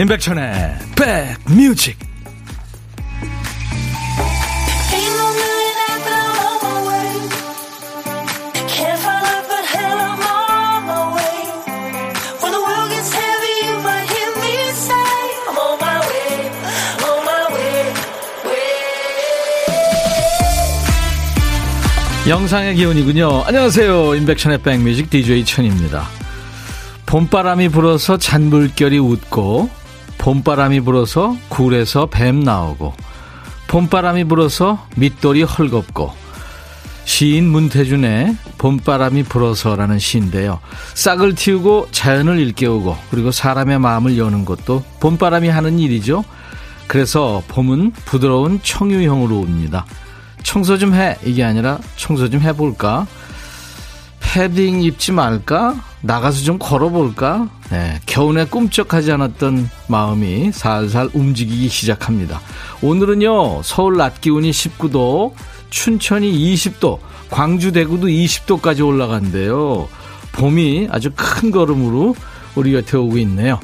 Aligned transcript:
임백천의 0.00 0.76
백뮤직 0.94 1.98
영상의 22.28 22.76
기운이군요. 22.76 23.42
안녕하세요. 23.46 24.14
임백천의 24.14 24.58
백뮤직 24.58 25.10
DJ 25.10 25.44
천입니다. 25.44 26.06
봄바람이 27.06 27.70
불어서 27.70 28.16
잔물결이 28.16 28.98
웃고 28.98 29.78
봄바람이 30.18 30.80
불어서 30.80 31.36
굴에서 31.48 32.06
뱀 32.06 32.40
나오고 32.40 32.94
봄바람이 33.68 34.24
불어서 34.24 34.86
밑돌이 34.96 35.42
헐겁고 35.42 36.12
시인 37.04 37.48
문태준의 37.48 38.36
봄바람이 38.58 39.22
불어서라는 39.22 39.98
시인데요. 39.98 40.60
싹을 40.94 41.34
틔우고 41.34 41.88
자연을 41.90 42.38
일깨우고 42.38 42.96
그리고 43.10 43.30
사람의 43.30 43.78
마음을 43.78 44.18
여는 44.18 44.44
것도 44.44 44.84
봄바람이 45.00 45.48
하는 45.48 45.78
일이죠. 45.78 46.22
그래서 46.86 47.42
봄은 47.48 47.92
부드러운 48.04 48.60
청유형으로 48.62 49.38
옵니다. 49.38 49.86
청소 50.42 50.76
좀 50.76 50.94
해. 50.94 51.16
이게 51.24 51.44
아니라 51.44 51.78
청소 51.96 52.28
좀 52.28 52.42
해볼까? 52.42 53.06
패딩 54.20 54.82
입지 54.82 55.12
말까? 55.12 55.76
나가서 56.02 56.44
좀 56.44 56.58
걸어볼까? 56.58 57.48
네, 57.70 58.00
겨우내 58.06 58.46
꿈쩍하지 58.46 59.12
않았던 59.12 59.68
마음이 59.88 60.52
살살 60.52 61.10
움직이기 61.12 61.68
시작합니다. 61.68 62.40
오늘은요, 62.82 63.62
서울 63.62 63.96
낮 63.96 64.20
기온이 64.20 64.50
19도, 64.50 65.32
춘천이 65.70 66.32
20도, 66.54 66.98
광주 67.30 67.72
대구도 67.72 68.06
20도까지 68.06 68.86
올라간대요. 68.86 69.88
봄이 70.32 70.88
아주 70.90 71.10
큰 71.16 71.50
걸음으로 71.50 72.14
우리 72.54 72.72
곁에 72.72 72.96
오고 72.96 73.18
있네요. 73.18 73.60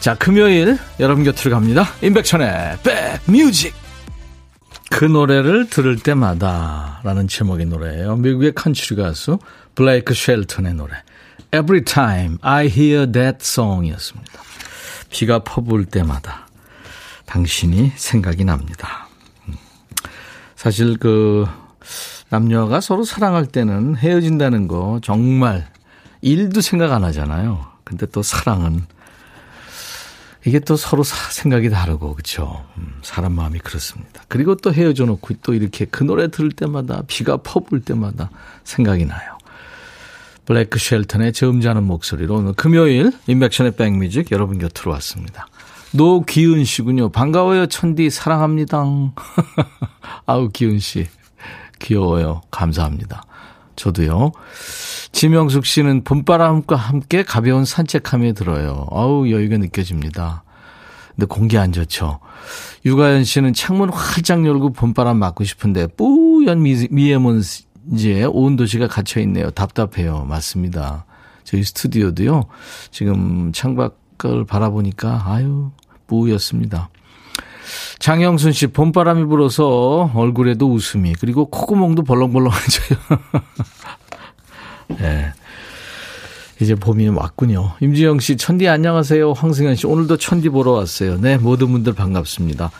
자, 0.00 0.14
금요일 0.14 0.78
여러분 0.98 1.24
곁으로 1.24 1.54
갑니다. 1.54 1.86
임백천의 2.02 2.78
백뮤직. 3.26 3.74
그 4.90 5.04
노래를 5.04 5.68
들을 5.68 5.96
때마다 5.96 7.00
라는 7.04 7.28
제목의 7.28 7.66
노래예요. 7.66 8.16
미국의 8.16 8.54
컨츄리 8.54 9.00
가수 9.00 9.38
블레이크 9.74 10.14
쉘턴의 10.14 10.74
노래. 10.74 10.94
Every 11.52 11.84
time 11.84 12.38
I 12.42 12.66
hear 12.68 13.10
that 13.10 13.38
song 13.40 13.88
이었습니다. 13.88 14.40
비가 15.10 15.40
퍼부을 15.40 15.86
때마다 15.86 16.46
당신이 17.26 17.92
생각이 17.96 18.44
납니다. 18.44 19.08
음. 19.48 19.54
사실 20.54 20.96
그 20.96 21.46
남녀가 22.28 22.80
서로 22.80 23.02
사랑할 23.02 23.46
때는 23.46 23.96
헤어진다는 23.96 24.68
거 24.68 25.00
정말 25.02 25.68
일도 26.20 26.60
생각 26.60 26.92
안 26.92 27.02
하잖아요. 27.02 27.66
근데 27.82 28.06
또 28.06 28.22
사랑은 28.22 28.84
이게 30.46 30.60
또 30.60 30.76
서로 30.76 31.02
생각이 31.02 31.68
다르고 31.68 32.14
그렇죠. 32.14 32.64
음, 32.78 32.94
사람 33.02 33.32
마음이 33.32 33.58
그렇습니다. 33.58 34.22
그리고 34.28 34.54
또 34.54 34.72
헤어져 34.72 35.04
놓고 35.04 35.34
또 35.42 35.52
이렇게 35.52 35.84
그 35.84 36.04
노래 36.04 36.30
들을 36.30 36.50
때마다 36.52 37.02
비가 37.08 37.38
퍼부을 37.38 37.82
때마다 37.82 38.30
생각이 38.64 39.04
나요. 39.04 39.39
블레이크 40.44 40.70
쉘턴의 40.76 41.32
점잖은 41.32 41.84
목소리로 41.84 42.36
오늘 42.36 42.52
금요일 42.54 43.12
임백천의 43.26 43.76
백뮤직 43.76 44.30
여러분 44.32 44.58
곁으로 44.58 44.92
왔습니다. 44.92 45.46
노기은 45.92 46.64
씨군요. 46.64 47.10
반가워요. 47.10 47.66
천디 47.66 48.10
사랑합니다. 48.10 48.84
아우 50.26 50.48
기은 50.48 50.78
씨 50.78 51.06
귀여워요. 51.80 52.42
감사합니다. 52.50 53.22
저도요. 53.76 54.32
지명숙 55.12 55.66
씨는 55.66 56.04
봄바람과 56.04 56.76
함께 56.76 57.22
가벼운 57.22 57.64
산책하며 57.64 58.32
들어요. 58.32 58.86
아우 58.90 59.28
여유가 59.30 59.56
느껴집니다. 59.56 60.44
근데 61.16 61.26
공기 61.26 61.58
안 61.58 61.72
좋죠. 61.72 62.20
유가연 62.84 63.24
씨는 63.24 63.52
창문 63.52 63.90
활짝 63.90 64.46
열고 64.46 64.72
봄바람 64.72 65.18
맞고 65.18 65.44
싶은데 65.44 65.88
뿌연 65.88 66.62
미, 66.62 66.86
미에먼 66.90 67.42
이제 67.92 68.24
온 68.24 68.56
도시가 68.56 68.88
갇혀 68.88 69.20
있네요. 69.20 69.50
답답해요. 69.50 70.24
맞습니다. 70.28 71.04
저희 71.44 71.62
스튜디오도요. 71.64 72.44
지금 72.90 73.52
창밖을 73.52 74.44
바라보니까 74.46 75.24
아유 75.26 75.70
뿌였습니다. 76.06 76.90
장영순 77.98 78.52
씨 78.52 78.66
봄바람이 78.68 79.24
불어서 79.24 80.10
얼굴에도 80.14 80.72
웃음이 80.72 81.14
그리고 81.20 81.46
콧구멍도 81.46 82.02
벌렁벌렁해져요. 82.04 82.98
네. 84.98 85.32
이제 86.60 86.74
봄이 86.74 87.08
왔군요. 87.08 87.72
임지영 87.80 88.20
씨, 88.20 88.36
천디 88.36 88.68
안녕하세요. 88.68 89.32
황승현 89.32 89.76
씨, 89.76 89.86
오늘도 89.86 90.18
천디 90.18 90.50
보러 90.50 90.72
왔어요. 90.72 91.18
네, 91.18 91.38
모든 91.38 91.72
분들 91.72 91.94
반갑습니다. 91.94 92.70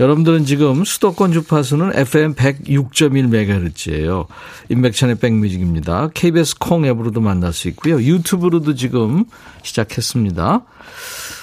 여러분들은 0.00 0.46
지금 0.46 0.82
수도권 0.82 1.32
주파수는 1.32 1.92
FM 1.94 2.34
106.1MHz예요. 2.34 4.26
인백천의 4.70 5.16
백뮤직입니다. 5.16 6.08
KBS 6.14 6.58
콩 6.58 6.86
앱으로도 6.86 7.20
만날 7.20 7.52
수 7.52 7.68
있고요. 7.68 8.00
유튜브로도 8.00 8.74
지금 8.74 9.26
시작했습니다. 9.62 10.62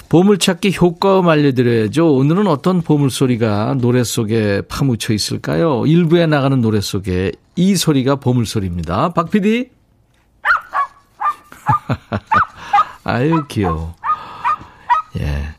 보물찾기 0.08 0.76
효과음 0.80 1.28
알려드려야죠. 1.28 2.12
오늘은 2.12 2.48
어떤 2.48 2.82
보물소리가 2.82 3.76
노래 3.80 4.02
속에 4.02 4.62
파묻혀 4.62 5.14
있을까요? 5.14 5.86
일부에 5.86 6.26
나가는 6.26 6.60
노래 6.60 6.80
속에 6.80 7.30
이 7.54 7.76
소리가 7.76 8.16
보물소리입니다. 8.16 9.12
박 9.12 9.30
PD. 9.30 9.70
아유, 13.04 13.44
귀여워. 13.48 13.94
예. 15.20 15.57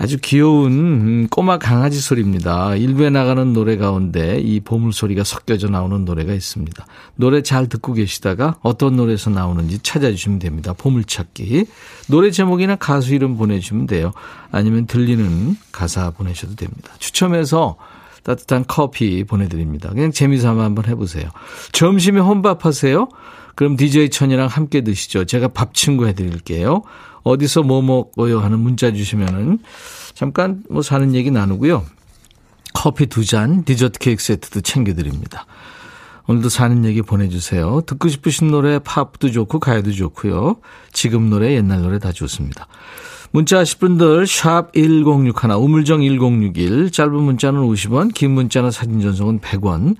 아주 0.00 0.16
귀여운 0.22 0.72
음, 0.72 1.28
꼬마 1.28 1.58
강아지 1.58 2.00
소리입니다. 2.00 2.74
일부에 2.74 3.10
나가는 3.10 3.52
노래 3.52 3.76
가운데 3.76 4.40
이 4.40 4.58
보물 4.58 4.94
소리가 4.94 5.24
섞여져 5.24 5.68
나오는 5.68 6.06
노래가 6.06 6.32
있습니다. 6.32 6.86
노래 7.16 7.42
잘 7.42 7.68
듣고 7.68 7.92
계시다가 7.92 8.56
어떤 8.62 8.96
노래에서 8.96 9.28
나오는지 9.28 9.78
찾아주시면 9.80 10.38
됩니다. 10.38 10.72
보물찾기. 10.72 11.66
노래 12.08 12.30
제목이나 12.30 12.76
가수 12.76 13.14
이름 13.14 13.36
보내주시면 13.36 13.88
돼요. 13.88 14.12
아니면 14.50 14.86
들리는 14.86 15.54
가사 15.70 16.12
보내셔도 16.12 16.56
됩니다. 16.56 16.94
추첨해서 16.98 17.76
따뜻한 18.22 18.64
커피 18.66 19.22
보내드립니다. 19.24 19.90
그냥 19.90 20.12
재미삼아 20.12 20.64
한번 20.64 20.86
해보세요. 20.86 21.28
점심에 21.72 22.20
혼밥 22.20 22.64
하세요? 22.64 23.06
그럼 23.60 23.76
DJ 23.76 24.08
천이랑 24.08 24.46
함께 24.46 24.80
드시죠. 24.80 25.26
제가 25.26 25.48
밥 25.48 25.74
친구 25.74 26.06
해드릴게요. 26.06 26.80
어디서 27.24 27.62
뭐 27.62 27.82
먹어요 27.82 28.40
하는 28.40 28.58
문자 28.58 28.90
주시면은 28.90 29.58
잠깐 30.14 30.62
뭐 30.70 30.80
사는 30.80 31.14
얘기 31.14 31.30
나누고요. 31.30 31.84
커피 32.72 33.04
두 33.04 33.22
잔, 33.22 33.62
디저트 33.64 33.98
케이크 33.98 34.22
세트도 34.22 34.62
챙겨드립니다. 34.62 35.44
오늘도 36.26 36.48
사는 36.48 36.86
얘기 36.86 37.02
보내주세요. 37.02 37.82
듣고 37.84 38.08
싶으신 38.08 38.50
노래 38.50 38.78
팝도 38.78 39.30
좋고 39.30 39.60
가요도 39.60 39.92
좋고요. 39.92 40.56
지금 40.94 41.28
노래 41.28 41.52
옛날 41.52 41.82
노래 41.82 41.98
다 41.98 42.12
좋습니다. 42.12 42.66
문자 43.30 43.58
하실 43.58 43.78
분들 43.78 44.26
샵 44.26 44.72
1061, 44.72 45.50
우물정 45.50 46.00
1061, 46.00 46.90
짧은 46.92 47.12
문자는 47.12 47.60
50원, 47.60 48.14
긴 48.14 48.30
문자나 48.30 48.70
사진 48.70 49.02
전송은 49.02 49.40
100원. 49.40 49.96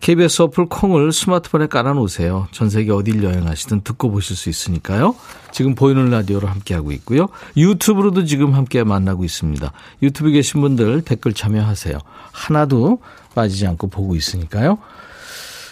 KBS 0.00 0.42
어플 0.42 0.66
콩을 0.66 1.12
스마트폰에 1.12 1.66
깔아놓으세요. 1.66 2.48
전 2.52 2.70
세계 2.70 2.92
어딜 2.92 3.22
여행하시든 3.22 3.82
듣고 3.82 4.10
보실 4.10 4.36
수 4.36 4.48
있으니까요. 4.48 5.14
지금 5.52 5.74
보이는 5.74 6.08
라디오로 6.10 6.46
함께하고 6.46 6.92
있고요. 6.92 7.28
유튜브로도 7.56 8.24
지금 8.24 8.54
함께 8.54 8.84
만나고 8.84 9.24
있습니다. 9.24 9.72
유튜브 10.02 10.30
계신 10.30 10.60
분들 10.60 11.02
댓글 11.02 11.32
참여하세요. 11.32 11.98
하나도 12.32 13.00
빠지지 13.34 13.66
않고 13.66 13.88
보고 13.88 14.14
있으니까요. 14.14 14.78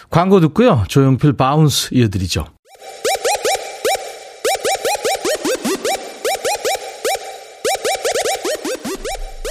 광고 0.09 0.39
듣고요. 0.39 0.83
조용필 0.87 1.33
Bounce 1.33 1.89
이어드리죠. 1.93 2.45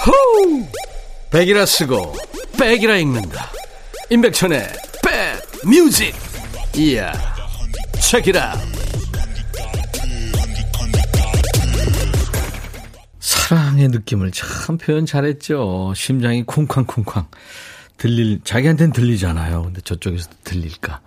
호우! 0.07 0.67
백이라 1.31 1.67
쓰고 1.67 2.15
백이라 2.59 2.97
읽는다. 2.97 3.54
임백천의 4.15 4.69
백뮤직 5.65 6.15
이야 6.77 7.13
책이라 8.01 8.55
사랑의 13.19 13.89
느낌을 13.89 14.31
참 14.31 14.79
표현 14.79 15.05
잘했죠. 15.05 15.95
심장이 15.97 16.45
쿵쾅쿵쾅. 16.45 17.27
들릴 17.97 18.41
자기한테는 18.45 18.93
들리잖아요. 18.93 19.65
근데 19.65 19.81
저쪽에서도 19.81 20.37
들릴까 20.45 21.01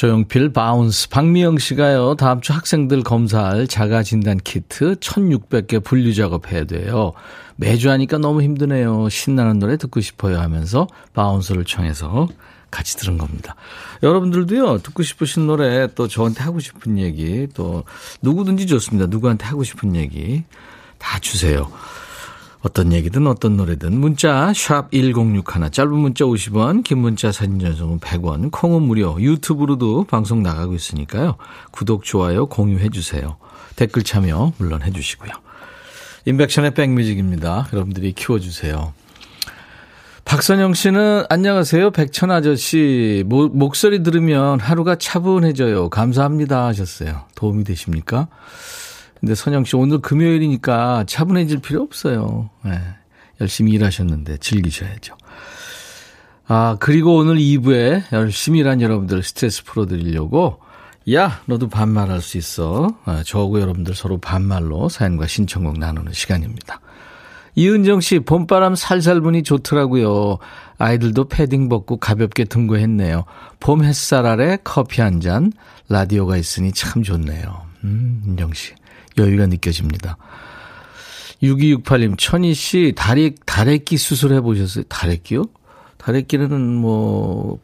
조용필 0.00 0.54
Bounce 0.54 1.10
박미영 1.10 1.58
씨가요. 1.58 2.14
다음 2.14 2.40
주 2.40 2.54
학생들 2.54 3.02
검사할 3.02 3.66
자가 3.66 4.02
진단 4.02 4.38
키트 4.38 4.94
1600개 4.94 5.84
분류 5.84 6.14
작업해야 6.14 6.64
돼요. 6.64 7.12
매주 7.56 7.90
하니까 7.90 8.16
너무 8.16 8.40
힘드네요. 8.40 9.10
신나는 9.10 9.58
노래 9.58 9.76
듣고 9.76 10.00
싶어요 10.00 10.38
하면서 10.38 10.88
Bounce를 11.12 11.66
청해서 11.66 12.28
같이 12.70 12.96
들은 12.96 13.18
겁니다. 13.18 13.56
여러분들도요, 14.02 14.78
듣고 14.78 15.02
싶으신 15.02 15.46
노래, 15.46 15.86
또 15.88 16.08
저한테 16.08 16.44
하고 16.44 16.60
싶은 16.60 16.96
얘기, 16.96 17.46
또 17.52 17.84
누구든지 18.22 18.66
좋습니다. 18.68 19.06
누구한테 19.06 19.44
하고 19.44 19.64
싶은 19.64 19.96
얘기 19.96 20.44
다 20.96 21.18
주세요. 21.18 21.70
어떤 22.62 22.92
얘기든 22.92 23.26
어떤 23.26 23.56
노래든 23.56 23.98
문자 23.98 24.52
샵 24.54 24.90
1061, 24.92 25.70
짧은 25.70 25.92
문자 25.92 26.24
50원, 26.24 26.84
긴 26.84 26.98
문자 26.98 27.32
사진 27.32 27.58
전송은 27.58 28.00
100원, 28.00 28.50
콩은 28.50 28.82
무료, 28.82 29.20
유튜브로도 29.20 30.04
방송 30.04 30.42
나가고 30.42 30.74
있으니까요. 30.74 31.36
구독, 31.70 32.04
좋아요, 32.04 32.46
공유해 32.46 32.90
주세요. 32.90 33.36
댓글 33.76 34.02
참여 34.02 34.52
물론 34.58 34.82
해 34.82 34.90
주시고요. 34.90 35.30
인백션의 36.26 36.74
백뮤직입니다. 36.74 37.68
여러분들이 37.72 38.12
키워주세요. 38.12 38.92
박선영 40.26 40.74
씨는 40.74 41.24
안녕하세요. 41.28 41.90
백천 41.92 42.30
아저씨. 42.30 43.24
모, 43.26 43.48
목소리 43.48 44.02
들으면 44.02 44.60
하루가 44.60 44.96
차분해져요. 44.96 45.88
감사합니다 45.88 46.66
하셨어요. 46.66 47.22
도움이 47.34 47.64
되십니까? 47.64 48.28
근데 49.20 49.34
선영 49.34 49.64
씨 49.64 49.76
오늘 49.76 49.98
금요일이니까 49.98 51.04
차분해질 51.06 51.60
필요 51.60 51.82
없어요. 51.82 52.50
네, 52.64 52.80
열심히 53.40 53.72
일하셨는데 53.72 54.38
즐기셔야죠. 54.38 55.16
아, 56.48 56.76
그리고 56.80 57.16
오늘 57.16 57.36
2부에 57.36 58.02
열심히 58.12 58.60
일한 58.60 58.80
여러분들 58.80 59.22
스트레스 59.22 59.62
풀어드리려고 59.64 60.60
야, 61.12 61.40
너도 61.46 61.68
반말할 61.68 62.20
수 62.20 62.38
있어. 62.38 62.88
아, 63.04 63.22
저하고 63.24 63.60
여러분들 63.60 63.94
서로 63.94 64.18
반말로 64.18 64.88
사연과 64.88 65.26
신청곡 65.26 65.78
나누는 65.78 66.12
시간입니다. 66.12 66.80
이은정 67.56 68.00
씨, 68.00 68.20
봄바람 68.20 68.74
살살 68.74 69.20
부니 69.20 69.42
좋더라고요. 69.42 70.38
아이들도 70.78 71.28
패딩 71.28 71.68
벗고 71.68 71.96
가볍게 71.96 72.44
등교했네요. 72.44 73.24
봄 73.58 73.84
햇살 73.84 74.26
아래 74.26 74.56
커피 74.62 75.00
한 75.00 75.20
잔, 75.20 75.52
라디오가 75.88 76.36
있으니 76.36 76.72
참 76.72 77.02
좋네요. 77.02 77.62
음, 77.84 78.22
은정 78.26 78.52
씨. 78.54 78.74
여유가 79.20 79.46
느껴집니다. 79.46 80.16
6268님, 81.42 82.16
천희 82.18 82.54
씨, 82.54 82.92
다리, 82.96 83.34
다래끼 83.46 83.96
수술해 83.96 84.40
보셨어요? 84.40 84.84
다래끼요? 84.88 85.44
다래끼는 85.96 86.76
뭐, 86.76 87.58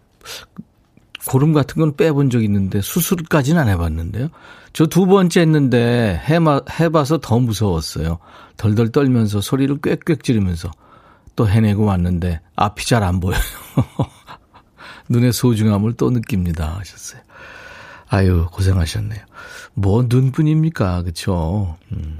고름 1.29 1.53
같은 1.53 1.81
건 1.81 1.97
빼본 1.97 2.31
적 2.31 2.43
있는데 2.45 2.81
수술까지는 2.81 3.61
안 3.61 3.69
해봤는데요. 3.69 4.29
저 4.73 4.87
두 4.87 5.07
번째 5.07 5.41
했는데 5.41 6.21
해마, 6.25 6.61
해봐서 6.79 7.19
더 7.19 7.39
무서웠어요. 7.39 8.19
덜덜 8.57 8.91
떨면서 8.93 9.41
소리를 9.41 9.79
꽥꽥 9.79 10.23
지르면서 10.23 10.71
또 11.35 11.49
해내고 11.49 11.85
왔는데 11.85 12.41
앞이 12.57 12.87
잘 12.87 13.03
안 13.03 13.19
보여요. 13.21 13.41
눈의 15.09 15.33
소중함을 15.33 15.95
또 15.95 16.11
느낍니다 16.11 16.77
하셨어요. 16.79 17.21
아유 18.17 18.47
고생하셨네요. 18.51 19.21
뭐 19.75 20.07
눈뿐입니까 20.09 21.03
그쵸 21.03 21.77
음. 21.93 22.19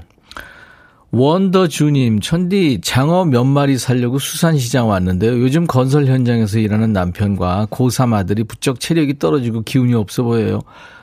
원더주님, 1.09 2.19
천디, 2.19 2.81
장어 2.83 3.25
몇 3.25 3.45
마리 3.45 3.77
살려고 3.77 4.19
수산시장 4.19 4.89
왔는데요. 4.89 5.39
요즘 5.41 5.65
건설 5.65 6.05
현장에서 6.05 6.59
일하는 6.59 6.93
남편과 6.93 7.67
고3 7.71 8.13
아들이 8.13 8.43
부쩍 8.43 8.79
체력이 8.79 9.17
떨어지고 9.17 9.61
기운이 9.61 9.93
없어 9.95 10.23
보여요. 10.23 10.59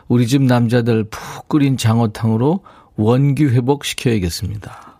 우리 0.06 0.28
집 0.28 0.42
남자들 0.42 1.04
푹 1.04 1.48
끓인 1.48 1.76
장어탕으로 1.76 2.60
원기 2.96 3.46
회복시켜야겠습니다. 3.46 4.98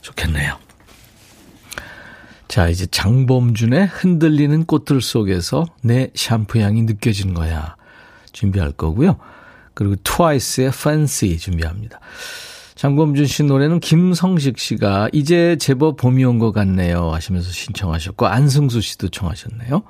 좋겠네요. 0.00 0.56
자, 2.48 2.68
이제 2.68 2.86
장범준의 2.86 3.86
흔들리는 3.86 4.64
꽃들 4.64 5.02
속에서 5.02 5.66
내 5.82 6.10
샴푸 6.14 6.58
향이 6.60 6.82
느껴진 6.82 7.34
거야. 7.34 7.77
준비할 8.38 8.72
거고요. 8.72 9.16
그리고 9.74 9.96
트와이스의 10.04 10.68
Fancy 10.68 11.38
준비합니다. 11.38 11.98
장범준 12.76 13.26
씨 13.26 13.42
노래는 13.42 13.80
김성식 13.80 14.58
씨가 14.58 15.08
이제 15.12 15.56
제법 15.58 15.96
봄이 15.96 16.24
온 16.24 16.38
것 16.38 16.52
같네요 16.52 17.10
하시면서 17.12 17.50
신청하셨고 17.50 18.26
안승수 18.26 18.80
씨도 18.80 19.08
청하셨네요. 19.08 19.82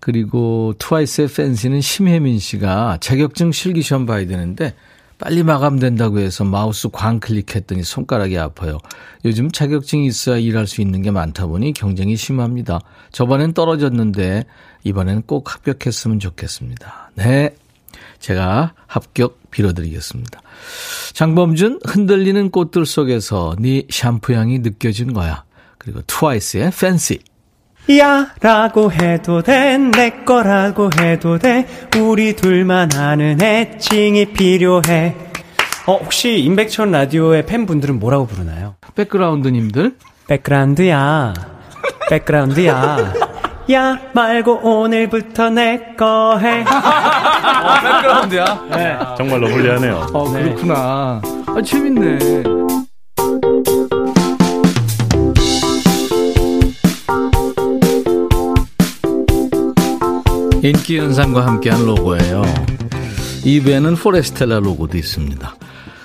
그리고 0.00 0.74
트와이스의 0.78 1.28
팬시는 1.28 1.80
심혜민 1.80 2.38
씨가 2.38 2.98
자격증 3.00 3.52
실기 3.52 3.82
시험 3.82 4.04
봐야 4.06 4.26
되는데 4.26 4.74
빨리 5.18 5.42
마감된다고 5.42 6.18
해서 6.18 6.44
마우스 6.44 6.88
광 6.90 7.20
클릭했더니 7.20 7.82
손가락이 7.82 8.38
아파요. 8.38 8.78
요즘 9.26 9.50
자격증이 9.50 10.06
있어야 10.06 10.38
일할 10.38 10.66
수 10.66 10.80
있는 10.80 11.02
게 11.02 11.10
많다 11.10 11.46
보니 11.46 11.74
경쟁이 11.74 12.16
심합니다. 12.16 12.80
저번엔 13.12 13.52
떨어졌는데 13.52 14.44
이번엔 14.84 15.22
꼭 15.26 15.52
합격했으면 15.54 16.20
좋겠습니다. 16.20 17.10
네. 17.16 17.54
제가 18.20 18.74
합격 18.86 19.38
빌어드리겠습니다. 19.50 20.40
장범준 21.12 21.80
흔들리는 21.86 22.50
꽃들 22.50 22.86
속에서 22.86 23.56
네 23.58 23.82
샴푸 23.90 24.34
향이 24.34 24.60
느껴진 24.60 25.12
거야. 25.12 25.44
그리고 25.78 26.02
트와이스의 26.06 26.70
팬시. 26.78 27.18
야 27.98 28.32
라고 28.40 28.92
해도 28.92 29.42
돼 29.42 29.76
내 29.78 30.10
거라고 30.24 30.90
해도 31.00 31.38
돼 31.38 31.66
우리 31.98 32.36
둘만 32.36 32.94
아는 32.94 33.40
애칭이 33.40 34.26
필요해 34.32 35.16
어 35.86 35.96
혹시 35.96 36.38
임백천 36.40 36.92
라디오의 36.92 37.46
팬분들은 37.46 37.98
뭐라고 37.98 38.26
부르나요? 38.26 38.76
백그라운드님들 38.94 39.96
백그라운드야 40.28 41.34
백그라운드야 42.10 43.29
야 43.72 43.98
말고 44.14 44.60
오늘부터 44.62 45.50
내 45.50 45.94
거 45.96 46.38
해. 46.38 46.62
어, 46.66 47.80
백그라운드야. 47.82 48.66
네. 48.70 48.98
정말로 49.16 49.48
불리하네요. 49.48 50.06
어, 50.12 50.24
그렇구나. 50.32 51.20
아, 51.46 51.62
재밌네. 51.64 52.18
인기 60.62 60.98
현상과 60.98 61.46
함께한 61.46 61.84
로고예요. 61.86 62.42
이배는 63.44 63.96
포레스텔라 63.96 64.60
로고도 64.60 64.98
있습니다. 64.98 65.54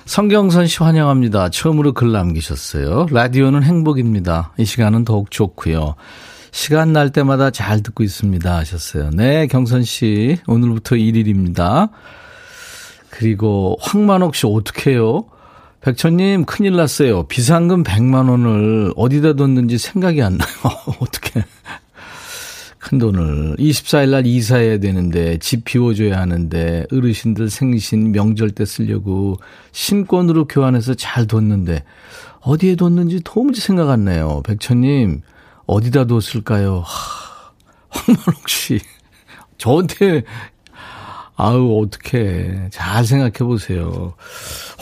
성경선 0.06 0.68
씨 0.68 0.78
환영합니다. 0.84 1.50
처음으로 1.50 1.94
글 1.94 2.12
남기셨어요. 2.12 3.08
라디오는 3.12 3.64
행복입니다. 3.64 4.54
이 4.58 4.66
시간은 4.66 5.04
더욱 5.04 5.32
좋고요. 5.32 5.96
시간 6.56 6.94
날 6.94 7.10
때마다 7.10 7.52
잘 7.52 7.84
듣고 7.84 8.02
있습니다 8.02 8.56
하셨어요. 8.56 9.10
네, 9.12 9.46
경선 9.46 9.84
씨. 9.84 10.38
오늘부터 10.48 10.96
1일입니다. 10.96 11.90
그리고 13.10 13.76
황만옥 13.82 14.36
씨 14.36 14.48
어떡해요? 14.48 15.26
백천님 15.82 16.46
큰일 16.46 16.78
났어요. 16.78 17.24
비상금 17.24 17.84
100만 17.84 18.30
원을 18.30 18.94
어디다 18.96 19.34
뒀는지 19.34 19.78
생각이 19.78 20.22
안 20.22 20.38
나요. 20.38 20.48
어떻게? 21.02 21.44
큰 22.80 23.00
돈을 23.00 23.58
24일 23.58 24.12
날 24.12 24.26
이사해야 24.26 24.80
되는데 24.80 25.38
집 25.40 25.66
비워줘야 25.66 26.18
하는데 26.18 26.86
어르신들 26.90 27.50
생신 27.50 28.14
명절 28.14 28.52
때 28.52 28.64
쓰려고 28.64 29.36
신권으로 29.74 30.48
교환해서 30.48 30.94
잘 30.94 31.28
뒀는데 31.28 31.84
어디에 32.40 32.78
뒀는지 32.78 33.20
도무지 33.26 33.60
생각 33.60 33.90
안 33.90 34.06
나요. 34.06 34.42
백천님 34.46 35.22
어디다 35.66 36.06
뒀을까요? 36.06 36.84
하, 36.86 37.52
황만옥 37.90 38.50
씨. 38.50 38.80
저한테, 39.58 40.24
아우, 41.36 41.82
어떡해. 41.84 42.70
잘 42.72 43.06
생각해 43.06 43.40
보세요. 43.40 44.14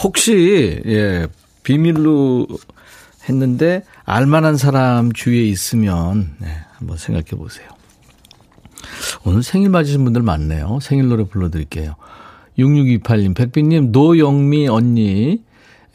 혹시, 0.01 0.81
예, 0.85 1.27
비밀로 1.63 2.47
했는데, 3.29 3.83
알만한 4.03 4.57
사람 4.57 5.13
주위에 5.13 5.43
있으면, 5.43 6.35
네, 6.39 6.47
한번 6.73 6.97
생각해 6.97 7.29
보세요. 7.41 7.67
오늘 9.23 9.41
생일 9.43 9.69
맞으신 9.69 10.03
분들 10.03 10.21
많네요. 10.21 10.79
생일 10.81 11.07
노래 11.07 11.23
불러드릴게요. 11.23 11.95
6628님, 12.59 13.35
백빈님, 13.35 13.91
노영미 13.91 14.67
언니, 14.67 15.41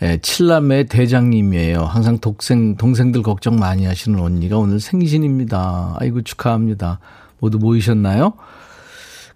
예, 0.00 0.18
칠남의 0.22 0.86
대장님이에요. 0.86 1.82
항상 1.82 2.18
동생, 2.18 2.76
동생들 2.76 3.22
걱정 3.22 3.58
많이 3.58 3.84
하시는 3.84 4.18
언니가 4.20 4.56
오늘 4.56 4.78
생신입니다. 4.78 5.96
아이고, 5.98 6.22
축하합니다. 6.22 7.00
모두 7.40 7.58
모이셨나요? 7.58 8.34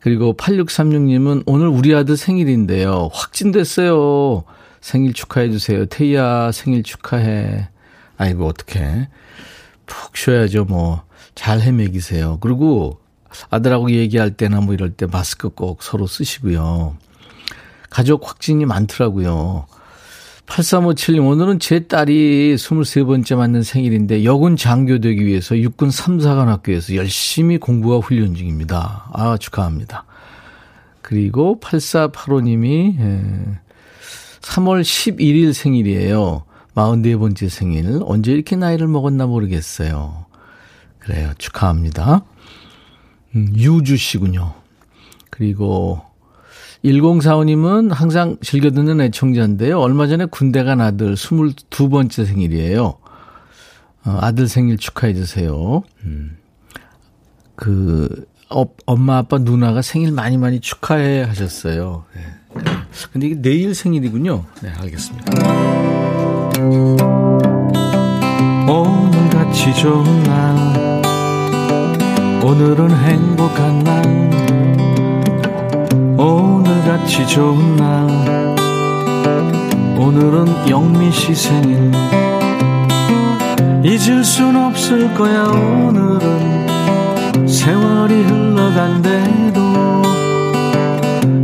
그리고 0.01 0.35
8636님은 0.37 1.43
오늘 1.47 1.67
우리 1.67 1.95
아들 1.95 2.17
생일인데요. 2.17 3.11
확진됐어요. 3.13 4.45
생일 4.81 5.13
축하해주세요. 5.15 5.87
태희야, 5.87 6.53
생일 6.53 6.85
축하해. 6.85 7.69
아이고, 8.17 8.47
어떡해. 8.47 9.09
푹 9.87 10.17
쉬어야죠, 10.17 10.65
뭐. 10.65 11.03
잘 11.35 11.61
헤매기세요. 11.61 12.39
그리고 12.41 13.01
아들하고 13.51 13.91
얘기할 13.91 14.33
때나 14.33 14.61
뭐 14.61 14.75
이럴 14.75 14.91
때 14.91 15.07
마스크 15.07 15.49
꼭 15.49 15.83
서로 15.83 16.07
쓰시고요. 16.07 16.97
가족 17.91 18.29
확진이 18.29 18.65
많더라고요. 18.65 19.67
8357님, 20.53 21.27
오늘은 21.27 21.61
제 21.61 21.81
딸이 21.81 22.57
23번째 22.57 23.37
맞는 23.37 23.63
생일인데 23.63 24.25
여군 24.25 24.57
장교되기 24.57 25.25
위해서 25.25 25.59
육군 25.59 25.91
3, 25.91 26.19
4관 26.19 26.45
학교에서 26.45 26.95
열심히 26.95 27.57
공부와 27.57 28.01
훈련 28.01 28.35
중입니다. 28.35 29.09
아, 29.15 29.39
축하합니다. 29.39 30.05
그리고 31.01 31.59
8485님이 31.59 32.99
3월 34.43 34.83
11일 34.83 35.55
생일이에요. 35.55 36.45
44번째 36.75 37.49
생일. 37.49 38.01
언제 38.03 38.33
이렇게 38.33 38.55
나이를 38.55 38.89
먹었나 38.89 39.27
모르겠어요. 39.27 40.27
그래요. 40.99 41.33
축하합니다. 41.39 42.25
음, 43.35 43.55
유주 43.57 43.97
씨군요. 43.97 44.53
그리고 45.31 46.03
1045님은 46.85 47.91
항상 47.93 48.37
즐겨 48.43 48.71
듣는 48.71 49.01
애청자인데요. 49.01 49.79
얼마 49.79 50.07
전에 50.07 50.25
군대 50.27 50.65
간 50.65 50.81
아들 50.81 51.15
22번째 51.15 52.27
생일이에요. 52.27 52.99
어, 54.05 54.19
아들 54.21 54.49
생일 54.49 54.79
축하해 54.79 55.15
주세요. 55.15 55.83
음. 56.05 56.39
그, 57.55 58.27
어, 58.51 58.65
엄마, 58.87 59.19
아빠, 59.19 59.39
누나가 59.39 59.83
생일 59.83 60.11
많이 60.11 60.37
많이 60.37 60.59
축하해 60.59 61.23
하셨어요. 61.23 62.05
네. 62.15 62.23
근데 63.13 63.29
이게 63.29 63.41
내일 63.41 63.75
생일이군요. 63.75 64.45
네, 64.63 64.71
알겠습니다. 64.71 65.33
오늘 68.69 69.31
같이 69.31 69.75
좋은 69.75 70.23
날, 70.25 71.03
오늘은 72.45 72.91
행복한 72.91 73.85
날, 73.85 74.62
오늘같이 76.83 77.25
좋은 77.29 77.77
날, 77.77 78.09
오늘은 79.97 80.69
영미 80.69 81.13
씨 81.13 81.33
생일. 81.33 81.93
잊을 83.85 84.25
순 84.25 84.57
없을 84.57 85.15
거야, 85.15 85.45
오늘은. 85.45 87.47
세월이 87.47 88.25
흘러간대도. 88.25 89.61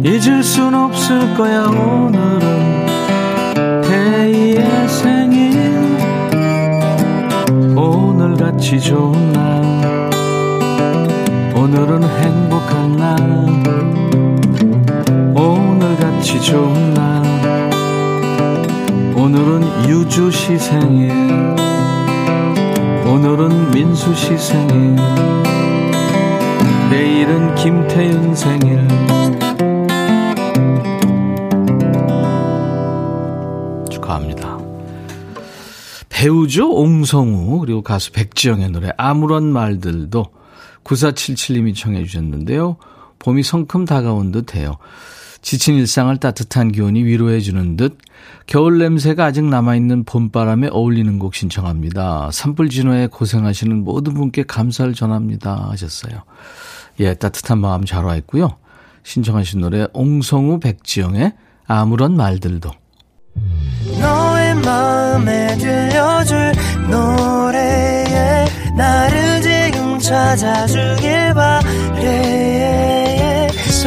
잊을 0.02 0.42
순 0.42 0.74
없을 0.74 1.36
거야 1.36 1.66
오늘은. 1.66 2.86
태희의 3.82 4.88
생일. 4.88 5.96
오늘같이 7.76 8.80
좋은 8.80 9.32
날. 9.32 10.10
오늘은 11.54 12.02
행복한 12.02 12.96
날 12.96 13.16
같이 16.18 16.42
좋은 16.42 16.94
날 16.94 17.70
오늘은 19.14 19.88
유주 19.88 20.32
시 20.32 20.58
생일 20.58 21.12
오늘은 23.06 23.70
민수 23.70 24.12
시 24.16 24.36
생일 24.36 24.96
내일은 26.90 27.54
김태윤 27.54 28.34
생일 28.34 28.88
배우죠. 36.08 36.72
옹성우 36.72 37.60
그리고 37.60 37.82
가수 37.82 38.10
백지영의 38.10 38.70
노래 38.70 38.90
아무런 38.96 39.52
말들도 39.52 40.26
9477님이 40.82 41.76
청해 41.76 42.02
주셨는데요. 42.04 42.76
봄이 43.20 43.44
성큼 43.44 43.84
다가온 43.84 44.32
듯해요. 44.32 44.78
지친 45.40 45.76
일상을 45.76 46.16
따뜻한 46.18 46.72
기온이 46.72 47.04
위로해 47.04 47.40
주는 47.40 47.76
듯 47.76 47.98
겨울 48.46 48.78
냄새가 48.78 49.24
아직 49.26 49.44
남아있는 49.44 50.04
봄바람에 50.04 50.68
어울리는 50.72 51.18
곡 51.18 51.34
신청합니다. 51.34 52.30
산불 52.32 52.68
진화에 52.70 53.06
고생하시는 53.06 53.84
모든 53.84 54.14
분께 54.14 54.42
감사를 54.42 54.92
전합니다 54.94 55.68
하셨어요. 55.70 56.22
예, 57.00 57.14
따뜻한 57.14 57.58
마음 57.58 57.84
잘 57.84 58.04
와 58.04 58.16
있고요. 58.16 58.56
신청하신 59.04 59.60
노래 59.60 59.86
옹성우 59.92 60.60
백지영의 60.60 61.32
아무런 61.66 62.16
말들도 62.16 62.70
너의 64.00 64.54
마음에 64.56 65.56
들려줄 65.56 66.52
노래에 66.90 68.46
나를 68.76 69.40
지금 69.40 69.98
찾아주길 69.98 71.34
바래 71.34 73.07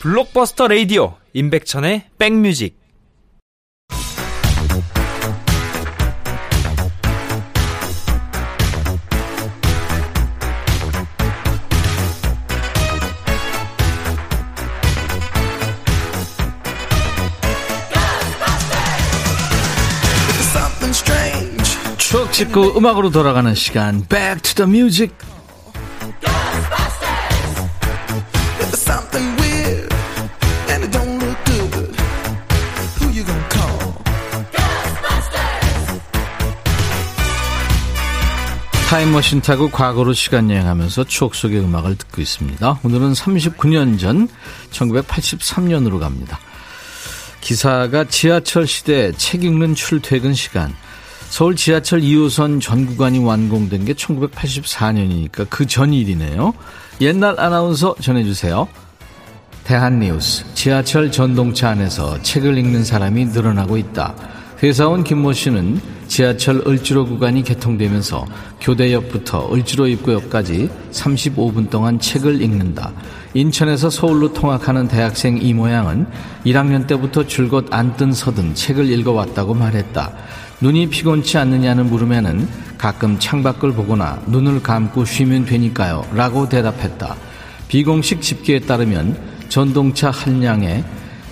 블록버스터 0.00 0.66
레이디오 0.68 1.16
임백천의 1.34 2.06
백뮤직. 2.18 2.80
추억 21.98 22.32
찍고 22.32 22.76
음악으로 22.76 23.10
돌아가는 23.10 23.54
시간. 23.54 24.04
Back 24.08 24.40
to 24.40 24.54
the 24.54 24.68
Music 24.68 25.14
타임머신 38.90 39.40
타고 39.42 39.70
과거로 39.70 40.12
시간 40.14 40.50
여행하면서 40.50 41.04
추억 41.04 41.36
속의 41.36 41.60
음악을 41.60 41.94
듣고 41.94 42.20
있습니다. 42.20 42.80
오늘은 42.82 43.12
39년 43.12 44.00
전 44.00 44.28
1983년으로 44.72 46.00
갑니다. 46.00 46.40
기사가 47.40 48.06
지하철 48.08 48.66
시대 48.66 49.12
책 49.12 49.44
읽는 49.44 49.76
출퇴근 49.76 50.34
시간 50.34 50.74
서울 51.28 51.54
지하철 51.54 52.00
2호선 52.00 52.60
전 52.60 52.84
구간이 52.84 53.20
완공된 53.20 53.84
게 53.84 53.92
1984년이니까 53.92 55.46
그 55.48 55.68
전일이네요. 55.68 56.52
옛날 57.00 57.38
아나운서 57.38 57.94
전해주세요. 58.00 58.66
대한뉴스. 59.62 60.52
지하철 60.54 61.12
전동차 61.12 61.68
안에서 61.68 62.20
책을 62.22 62.58
읽는 62.58 62.82
사람이 62.82 63.26
늘어나고 63.26 63.76
있다. 63.76 64.39
회사원 64.62 65.04
김모 65.04 65.32
씨는 65.32 65.80
지하철 66.06 66.62
을지로 66.66 67.06
구간이 67.06 67.42
개통되면서 67.44 68.26
교대역부터 68.60 69.54
을지로 69.54 69.86
입구역까지 69.86 70.68
35분 70.92 71.70
동안 71.70 71.98
책을 71.98 72.42
읽는다. 72.42 72.92
인천에서 73.32 73.88
서울로 73.88 74.34
통학하는 74.34 74.86
대학생 74.86 75.38
이 75.40 75.54
모양은 75.54 76.06
1학년 76.44 76.86
때부터 76.86 77.26
줄곧 77.26 77.68
앉든 77.70 78.12
서든 78.12 78.54
책을 78.54 78.90
읽어왔다고 78.90 79.54
말했다. 79.54 80.12
눈이 80.60 80.90
피곤치 80.90 81.38
않느냐는 81.38 81.86
물으면은 81.88 82.46
가끔 82.76 83.18
창밖을 83.18 83.72
보거나 83.72 84.20
눈을 84.26 84.62
감고 84.62 85.06
쉬면 85.06 85.46
되니까요. 85.46 86.04
라고 86.12 86.50
대답했다. 86.50 87.16
비공식 87.68 88.20
집계에 88.20 88.58
따르면 88.58 89.16
전동차 89.48 90.10
한 90.10 90.40
량에 90.42 90.84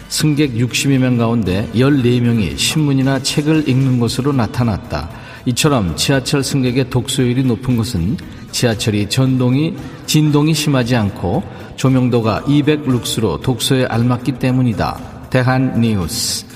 승객 0.09 0.55
60여 0.55 0.99
명 0.99 1.19
가운데 1.19 1.69
14명이 1.75 2.57
신문이나 2.57 3.23
책을 3.23 3.69
읽는 3.69 4.01
것으로 4.01 4.33
나타났다. 4.33 5.11
이처럼 5.47 5.97
지하철 5.97 6.43
승객의 6.43 6.91
독서율이 6.91 7.45
높은 7.45 7.77
것은 7.77 8.17
지하철이 8.51 9.09
전동이, 9.09 9.75
진동이 10.07 10.55
심하지 10.55 10.97
않고 10.97 11.43
조명도가 11.77 12.45
200 12.49 12.89
룩스로 12.89 13.41
독서에 13.41 13.85
알맞기 13.87 14.33
때문이다. 14.33 15.29
대한 15.31 15.81
뉴스. 15.81 16.47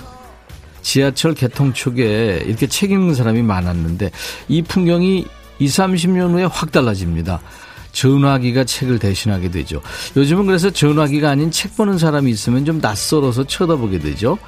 지하철 0.82 1.34
개통 1.34 1.72
초기에 1.72 2.42
이렇게 2.46 2.66
책 2.66 2.90
읽는 2.90 3.14
사람이 3.14 3.42
많았는데 3.42 4.10
이 4.48 4.62
풍경이 4.62 5.26
20, 5.58 5.84
30년 5.84 6.32
후에 6.32 6.44
확 6.44 6.72
달라집니다. 6.72 7.40
전화기가 7.92 8.64
책을 8.64 8.98
대신하게 8.98 9.50
되죠. 9.50 9.80
요즘은 10.16 10.46
그래서 10.46 10.70
전화기가 10.70 11.30
아닌 11.30 11.50
책 11.50 11.76
보는 11.76 11.98
사람이 11.98 12.30
있으면 12.30 12.64
좀 12.64 12.78
낯설어서 12.80 13.44
쳐다보게 13.44 13.98
되죠. 13.98 14.38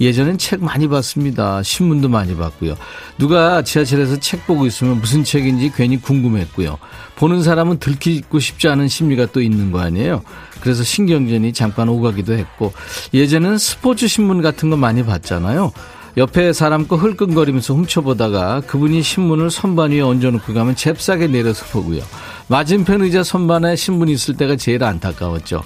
예전엔 0.00 0.38
책 0.38 0.62
많이 0.64 0.88
봤습니다. 0.88 1.62
신문도 1.62 2.08
많이 2.08 2.36
봤고요. 2.36 2.76
누가 3.18 3.62
지하철에서 3.62 4.18
책 4.18 4.46
보고 4.46 4.66
있으면 4.66 5.00
무슨 5.00 5.22
책인지 5.22 5.72
괜히 5.74 6.00
궁금했고요. 6.00 6.78
보는 7.16 7.42
사람은 7.42 7.78
들키고 7.78 8.40
싶지 8.40 8.68
않은 8.68 8.88
심리가 8.88 9.26
또 9.26 9.40
있는 9.40 9.70
거 9.70 9.80
아니에요. 9.80 10.22
그래서 10.60 10.82
신경전이 10.82 11.52
잠깐 11.52 11.88
오가기도 11.88 12.32
했고 12.32 12.72
예전에는 13.12 13.58
스포츠 13.58 14.08
신문 14.08 14.42
같은 14.42 14.70
거 14.70 14.76
많이 14.76 15.04
봤잖아요. 15.04 15.72
옆에 16.16 16.52
사람 16.52 16.86
거 16.86 16.96
흘끈거리면서 16.96 17.74
훔쳐보다가 17.74 18.62
그분이 18.62 19.02
신문을 19.02 19.50
선반 19.50 19.90
위에 19.90 20.00
얹어놓고 20.00 20.54
가면 20.54 20.76
잽싸게 20.76 21.26
내려서 21.26 21.66
보고요. 21.66 22.02
맞은편 22.48 23.02
의자 23.02 23.22
선반에 23.22 23.76
신문이 23.76 24.12
있을 24.12 24.36
때가 24.36 24.56
제일 24.56 24.84
안타까웠죠. 24.84 25.62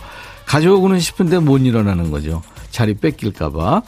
가져오고는 0.47 1.01
싶은데 1.01 1.39
못 1.39 1.59
일어나는 1.59 2.11
거죠. 2.11 2.43
자리 2.71 2.95
뺏길까봐. 2.95 3.83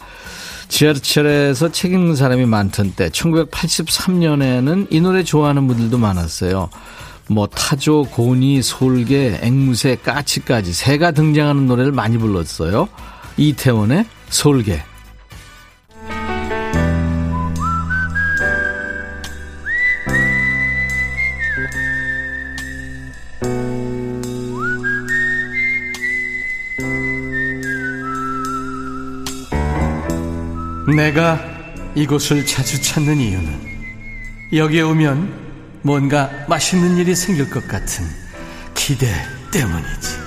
지하철에서 0.68 1.72
책 1.72 1.92
읽는 1.92 2.14
사람이 2.14 2.46
많던 2.46 2.92
때 2.92 3.08
1983년에는 3.08 4.86
이 4.90 5.00
노래 5.00 5.24
좋아하는 5.24 5.66
분들도 5.66 5.98
많았어요. 5.98 6.70
뭐 7.28 7.46
타조, 7.46 8.04
고니, 8.10 8.62
솔개, 8.62 9.38
앵무새, 9.42 9.96
까치까지 9.96 10.72
새가 10.72 11.12
등장하는 11.12 11.66
노래를 11.66 11.92
많이 11.92 12.18
불렀어요. 12.18 12.88
이태원의 13.36 14.06
솔개. 14.28 14.82
내가 30.96 31.40
이곳을 31.94 32.46
자주 32.46 32.80
찾는 32.82 33.18
이유는 33.18 33.70
여기에 34.52 34.82
오면 34.82 35.32
뭔가 35.82 36.30
맛있는 36.48 36.96
일이 36.96 37.14
생길 37.14 37.48
것 37.50 37.66
같은 37.66 38.04
기대 38.74 39.06
때문이지. 39.50 40.20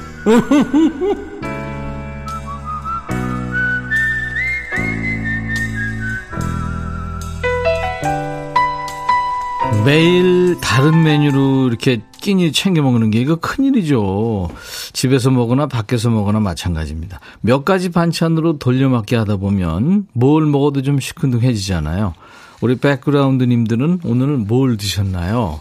매일 9.85 10.59
다른 10.61 11.03
메뉴로 11.03 11.67
이렇게 11.67 12.01
끼니 12.21 12.53
챙겨 12.53 12.81
먹는 12.81 13.11
게 13.11 13.19
이거 13.19 13.35
큰일이죠. 13.35 14.49
집에서 14.93 15.31
먹거나 15.31 15.67
밖에서 15.67 16.09
먹거나 16.09 16.39
마찬가지입니다. 16.39 17.19
몇 17.41 17.65
가지 17.65 17.89
반찬으로 17.89 18.59
돌려막기 18.59 19.15
하다 19.15 19.37
보면 19.37 20.07
뭘 20.13 20.45
먹어도 20.45 20.83
좀 20.83 20.99
시큰둥해지잖아요. 20.99 22.13
우리 22.61 22.77
백그라운드님들은 22.77 24.01
오늘 24.05 24.37
뭘 24.37 24.77
드셨나요? 24.77 25.59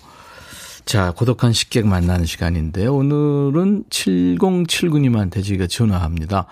자, 0.84 1.12
고독한 1.12 1.52
식객 1.52 1.86
만나는 1.86 2.26
시간인데 2.26 2.86
오늘은 2.86 3.84
7079님한테 3.90 5.44
저희가 5.44 5.66
전화합니다. 5.66 6.46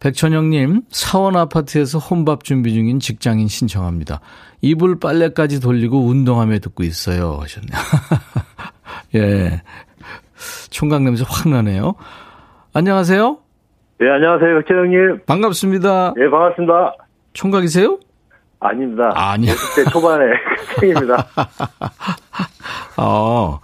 백천영님, 0.00 0.82
사원 0.90 1.36
아파트에서 1.36 1.98
혼밥 1.98 2.44
준비 2.44 2.72
중인 2.72 3.00
직장인 3.00 3.48
신청합니다. 3.48 4.20
이불 4.60 4.98
빨래까지 4.98 5.60
돌리고 5.60 6.06
운동하며 6.06 6.58
듣고 6.58 6.82
있어요. 6.82 7.38
하셨네요. 7.40 7.80
예. 9.14 9.62
총각 10.70 11.02
냄새 11.02 11.24
확 11.28 11.48
나네요. 11.48 11.94
안녕하세요. 12.74 13.38
네, 14.00 14.10
안녕하세요. 14.10 14.58
백천영님. 14.60 15.20
반갑습니다. 15.26 16.14
네, 16.16 16.28
반갑습니다. 16.30 16.94
총각이세요? 17.34 17.98
아닙니다. 18.60 19.10
아니요. 19.14 19.52
50대 19.52 19.92
초반에 19.92 20.24
학생입니다. 20.68 21.26
어, 22.96 23.60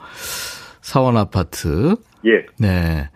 사원 0.80 1.16
아파트. 1.16 1.94
예. 2.26 2.46
네. 2.58 3.08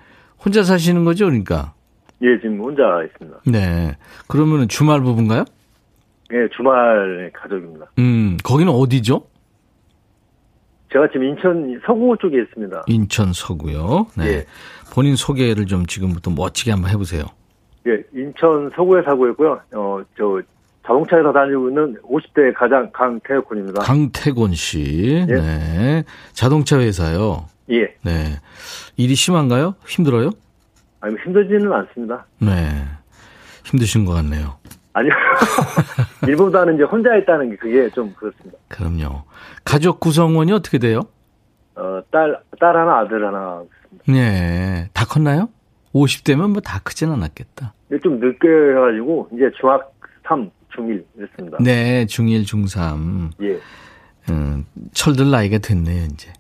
혼자 0.44 0.62
사시는 0.62 1.04
거죠, 1.04 1.26
그러니까? 1.26 1.74
예, 2.22 2.38
지금 2.40 2.60
혼자 2.60 2.82
있습니다. 3.04 3.40
네. 3.46 3.96
그러면 4.28 4.68
주말 4.68 5.00
부부인가요? 5.00 5.44
예, 6.32 6.48
주말 6.56 7.30
가족입니다. 7.34 7.86
음, 7.98 8.36
거기는 8.44 8.72
어디죠? 8.72 9.24
제가 10.92 11.08
지금 11.08 11.24
인천 11.24 11.80
서구 11.86 12.16
쪽에 12.20 12.42
있습니다. 12.42 12.84
인천 12.86 13.32
서구요. 13.32 14.06
네. 14.16 14.26
예. 14.26 14.46
본인 14.92 15.16
소개를 15.16 15.66
좀 15.66 15.86
지금부터 15.86 16.30
멋지게 16.30 16.70
한번 16.70 16.90
해보세요. 16.90 17.24
예, 17.86 18.02
인천 18.14 18.70
서구에 18.76 19.02
사고 19.02 19.28
있고요. 19.30 19.58
어, 19.74 20.00
저 20.16 20.40
자동차에서 20.86 21.32
다니고 21.32 21.68
있는 21.68 21.96
50대 22.02 22.52
가장 22.54 22.90
강태곤입니다. 22.92 23.82
강태곤 23.82 24.54
씨. 24.54 25.24
예. 25.28 25.34
네. 25.34 26.04
자동차 26.32 26.78
회사요. 26.78 27.46
예. 27.70 27.94
네. 28.02 28.38
일이 28.96 29.14
심한가요? 29.14 29.74
힘들어요? 29.86 30.30
아니, 31.00 31.16
힘들지는 31.24 31.72
않습니다. 31.72 32.26
네. 32.38 32.48
힘드신 33.64 34.04
것 34.04 34.12
같네요. 34.12 34.58
아니요. 34.94 35.12
일보다는 36.28 36.74
이제 36.74 36.82
혼자 36.84 37.14
있다는 37.16 37.50
게 37.50 37.56
그게 37.56 37.88
좀 37.90 38.12
그렇습니다. 38.14 38.58
그럼요. 38.68 39.22
가족 39.64 40.00
구성원이 40.00 40.52
어떻게 40.52 40.78
돼요? 40.78 41.00
어, 41.74 42.00
딸, 42.10 42.38
딸 42.60 42.76
하나, 42.76 42.98
아들 43.00 43.26
하나. 43.26 43.62
네. 44.06 44.88
다 44.92 45.04
컸나요? 45.06 45.48
50대면 45.94 46.50
뭐 46.50 46.60
다 46.60 46.80
크진 46.82 47.10
않았겠다. 47.10 47.74
좀 48.02 48.18
늦게 48.20 48.48
해가지고, 48.48 49.28
이제 49.34 49.50
중학 49.60 49.92
3, 50.26 50.50
중1 50.74 51.04
이랬습니다. 51.16 51.58
네. 51.60 52.04
중1, 52.06 52.44
중3. 52.44 53.30
예. 53.42 53.58
음, 54.30 54.64
철들 54.92 55.30
나이가 55.30 55.58
됐네요, 55.58 56.04
이제. 56.04 56.32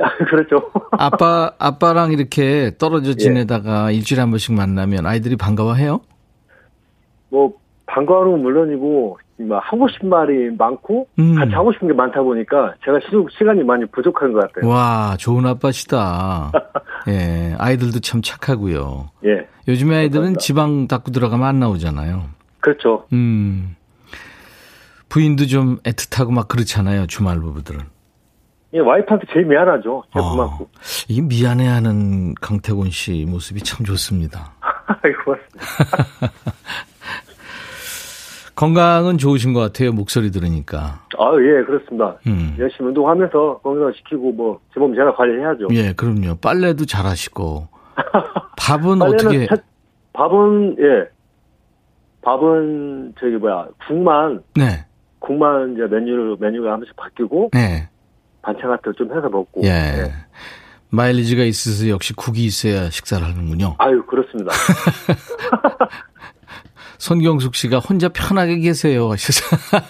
아, 0.00 0.08
그렇죠. 0.28 0.70
아빠, 0.92 1.52
아빠랑 1.58 2.12
이렇게 2.12 2.72
떨어져 2.78 3.10
예. 3.10 3.14
지내다가 3.14 3.90
일주일에 3.90 4.20
한 4.20 4.30
번씩 4.30 4.54
만나면 4.54 5.04
아이들이 5.06 5.36
반가워해요? 5.36 6.00
뭐, 7.28 7.54
방과후는 7.92 8.40
물론이고, 8.42 9.18
막 9.38 9.60
하고 9.64 9.88
싶은 9.88 10.08
말이 10.08 10.50
많고, 10.56 11.08
음. 11.18 11.34
같이 11.34 11.52
하고 11.52 11.72
싶은 11.72 11.88
게 11.88 11.94
많다 11.94 12.22
보니까, 12.22 12.74
제가 12.84 12.98
시, 13.00 13.06
시간이 13.38 13.64
많이 13.64 13.84
부족한 13.86 14.32
것 14.32 14.40
같아요. 14.40 14.70
와, 14.70 15.16
좋은 15.18 15.44
아빠시다. 15.46 16.52
예, 17.08 17.54
아이들도 17.58 18.00
참 18.00 18.20
착하고요. 18.22 19.10
예. 19.24 19.46
요즘에 19.68 19.96
아이들은 19.96 20.34
감사합니다. 20.34 20.40
지방 20.40 20.88
닦고 20.88 21.10
들어가면 21.10 21.46
안 21.46 21.58
나오잖아요. 21.58 22.22
그렇죠. 22.60 23.06
음. 23.12 23.76
부인도 25.08 25.46
좀 25.46 25.78
애틋하고 25.78 26.32
막 26.32 26.46
그렇잖아요, 26.48 27.06
주말 27.06 27.40
부부들은. 27.40 27.80
예, 28.72 28.78
와이프한테 28.78 29.26
제일 29.32 29.46
미안하죠. 29.46 30.04
제가 30.12 30.24
어, 30.24 30.30
고맙고. 30.30 30.68
이 31.08 31.20
미안해하는 31.22 32.34
강태곤 32.34 32.90
씨 32.90 33.26
모습이 33.28 33.62
참 33.62 33.84
좋습니다. 33.84 34.52
아이고, 35.02 35.24
고맙습니다. 35.24 36.32
건강은 38.60 39.16
좋으신 39.16 39.54
것 39.54 39.60
같아요, 39.60 39.90
목소리 39.92 40.30
들으니까. 40.30 41.06
아, 41.18 41.32
예, 41.40 41.64
그렇습니다. 41.64 42.18
음. 42.26 42.54
열심히 42.58 42.88
운동하면서 42.88 43.60
건강 43.62 43.90
지키고, 43.94 44.32
뭐, 44.32 44.60
제 44.74 44.80
몸 44.80 44.94
제가 44.94 45.14
관리해야죠. 45.14 45.68
예, 45.72 45.94
그럼요. 45.94 46.34
빨래도 46.42 46.84
잘 46.84 47.06
하시고. 47.06 47.68
밥은 48.58 48.98
빨래는 48.98 49.14
어떻게, 49.14 49.46
차- 49.46 49.56
밥은, 50.12 50.76
예. 50.78 51.08
밥은, 52.20 53.14
저기, 53.18 53.36
뭐야, 53.36 53.66
국만, 53.88 54.42
네, 54.54 54.84
국만 55.20 55.72
이제 55.72 55.82
메뉴로, 55.86 56.36
메뉴가 56.38 56.72
한 56.72 56.80
번씩 56.80 56.94
바뀌고, 56.96 57.48
네, 57.54 57.88
반찬 58.42 58.68
같은 58.68 58.92
거 58.92 58.98
좀 58.98 59.16
해서 59.16 59.30
먹고. 59.30 59.62
예. 59.64 60.12
마일리지가 60.90 61.44
있어서 61.44 61.88
역시 61.88 62.12
국이 62.14 62.44
있어야 62.44 62.90
식사를 62.90 63.24
하는군요. 63.26 63.76
아유, 63.78 64.04
그렇습니다. 64.04 64.50
손경숙 67.00 67.54
씨가 67.54 67.78
혼자 67.78 68.10
편하게 68.10 68.58
계세요 68.58 69.10
하셔서 69.10 69.56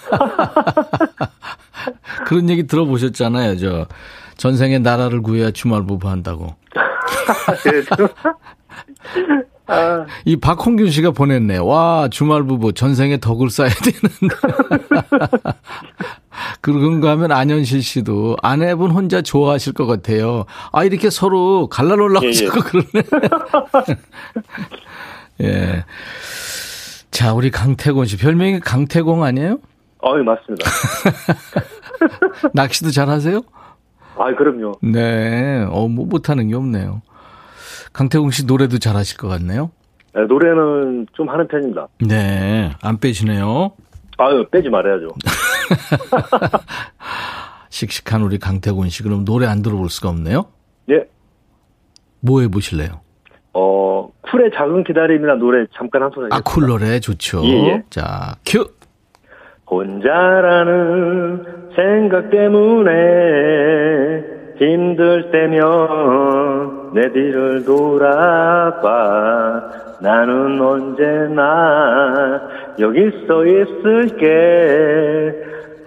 그런 2.25 2.49
얘기 2.49 2.69
들어보셨잖아요. 2.69 3.59
저 3.59 3.87
전생에 4.37 4.79
나라를 4.79 5.21
구해야 5.21 5.51
주말 5.51 5.85
부부 5.85 6.09
한다고. 6.09 6.55
아, 9.67 10.07
이 10.25 10.37
박홍균 10.37 10.91
씨가 10.91 11.11
보냈네. 11.11 11.57
와 11.59 12.07
주말 12.11 12.45
부부 12.45 12.75
전생에 12.75 13.19
덕을 13.19 13.51
쌓아야 13.51 13.71
되는데. 13.71 14.37
그런가 16.61 17.11
하면 17.11 17.33
안현실 17.33 17.83
씨도 17.83 18.37
아내분 18.43 18.93
혼자 18.93 19.21
좋아하실 19.21 19.73
것 19.73 19.87
같아요. 19.87 20.45
아 20.73 20.85
이렇게 20.85 21.11
서로 21.11 21.67
갈라놓으려고 21.69 22.27
예, 22.27 22.31
예. 22.31 22.47
그러네. 22.47 22.87
예. 25.43 25.85
자 27.11 27.35
우리 27.35 27.51
강태곤 27.51 28.07
씨 28.07 28.17
별명이 28.17 28.61
강태공 28.61 29.25
아니에요? 29.25 29.59
어유 30.03 30.23
맞습니다. 30.25 30.71
낚시도 32.55 32.91
잘 32.91 33.09
하세요? 33.09 33.43
아, 34.17 34.35
그럼요. 34.35 34.73
네, 34.83 35.65
어, 35.71 35.89
뭐 35.89 36.07
못하는 36.07 36.49
게 36.49 36.55
없네요. 36.55 37.03
강태공 37.93 38.31
씨 38.31 38.47
노래도 38.47 38.79
잘 38.79 38.97
하실 38.97 39.17
것 39.17 39.29
같네요. 39.29 39.71
네, 40.15 40.23
노래는 40.27 41.07
좀 41.15 41.29
하는 41.29 41.49
편입니다. 41.49 41.89
네, 42.07 42.73
안 42.83 42.99
빼시네요. 42.99 43.73
아유, 44.19 44.47
빼지 44.51 44.69
말아야죠. 44.69 45.09
씩씩한 47.71 48.23
우리 48.23 48.39
강태곤 48.39 48.91
씨, 48.91 49.03
그럼 49.03 49.25
노래 49.25 49.47
안 49.47 49.63
들어볼 49.63 49.89
수가 49.89 50.11
없네요? 50.11 50.47
예. 50.91 51.05
뭐 52.21 52.41
해보실래요? 52.43 53.01
어, 53.53 54.09
쿨의 54.23 54.53
작은 54.55 54.85
기다림이나 54.85 55.35
노래 55.35 55.67
잠깐 55.77 56.03
한 56.03 56.11
소절. 56.11 56.29
아, 56.33 56.41
쿨 56.45 56.67
노래 56.67 57.01
좋죠. 57.01 57.43
예, 57.45 57.67
예. 57.69 57.83
자, 57.91 58.37
큐! 58.47 58.65
혼자라는 59.71 61.45
생각 61.77 62.31
때문에 62.31 62.91
힘들 64.59 65.31
때면 65.31 66.93
내 66.93 67.11
뒤를 67.13 67.65
돌아봐 67.65 68.91
나는 70.03 70.61
언제나 70.61 72.43
여기 72.81 73.11
서 73.27 73.47
있을게 73.47 74.31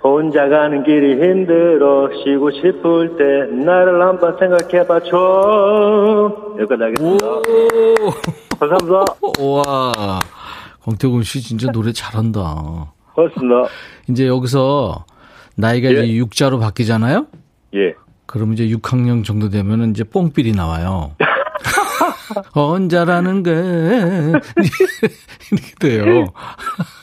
혼자 0.03 0.49
가는 0.49 0.83
길이 0.83 1.13
힘들어 1.13 2.09
쉬고 2.23 2.51
싶을 2.51 3.15
때 3.17 3.55
나를 3.65 4.01
한번 4.01 4.35
생각해봐 4.37 4.99
줘 5.03 6.55
여기까지 6.59 6.83
하겠습니다 6.83 7.25
오! 7.27 7.41
감사합니다 8.59 9.05
와, 9.39 10.19
강태곤 10.83 11.23
씨 11.23 11.41
진짜 11.41 11.71
노래 11.71 11.91
잘한다. 11.93 12.91
고맙습니다 13.15 13.65
이제 14.09 14.27
여기서 14.27 15.05
나이가 15.55 15.89
예. 15.89 16.03
이제 16.03 16.23
6자로 16.23 16.59
바뀌잖아요? 16.59 17.27
예 17.75 17.93
그럼 18.25 18.53
이제 18.53 18.67
6학년 18.67 19.23
정도 19.23 19.49
되면은 19.49 19.91
이제 19.91 20.03
뽕삘이 20.03 20.51
나와요. 20.53 21.15
혼자라는 22.55 23.43
게 23.43 23.51
이렇게 25.51 25.75
돼요. 25.79 26.25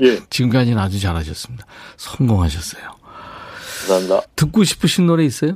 예, 0.02 0.16
지금까지는 0.28 0.78
아주 0.78 1.00
잘하셨습니다. 1.00 1.66
성공하셨어요. 1.96 2.83
감사합니다. 3.88 4.22
듣고 4.37 4.64
싶으신 4.64 5.06
노래 5.06 5.24
있어요? 5.24 5.52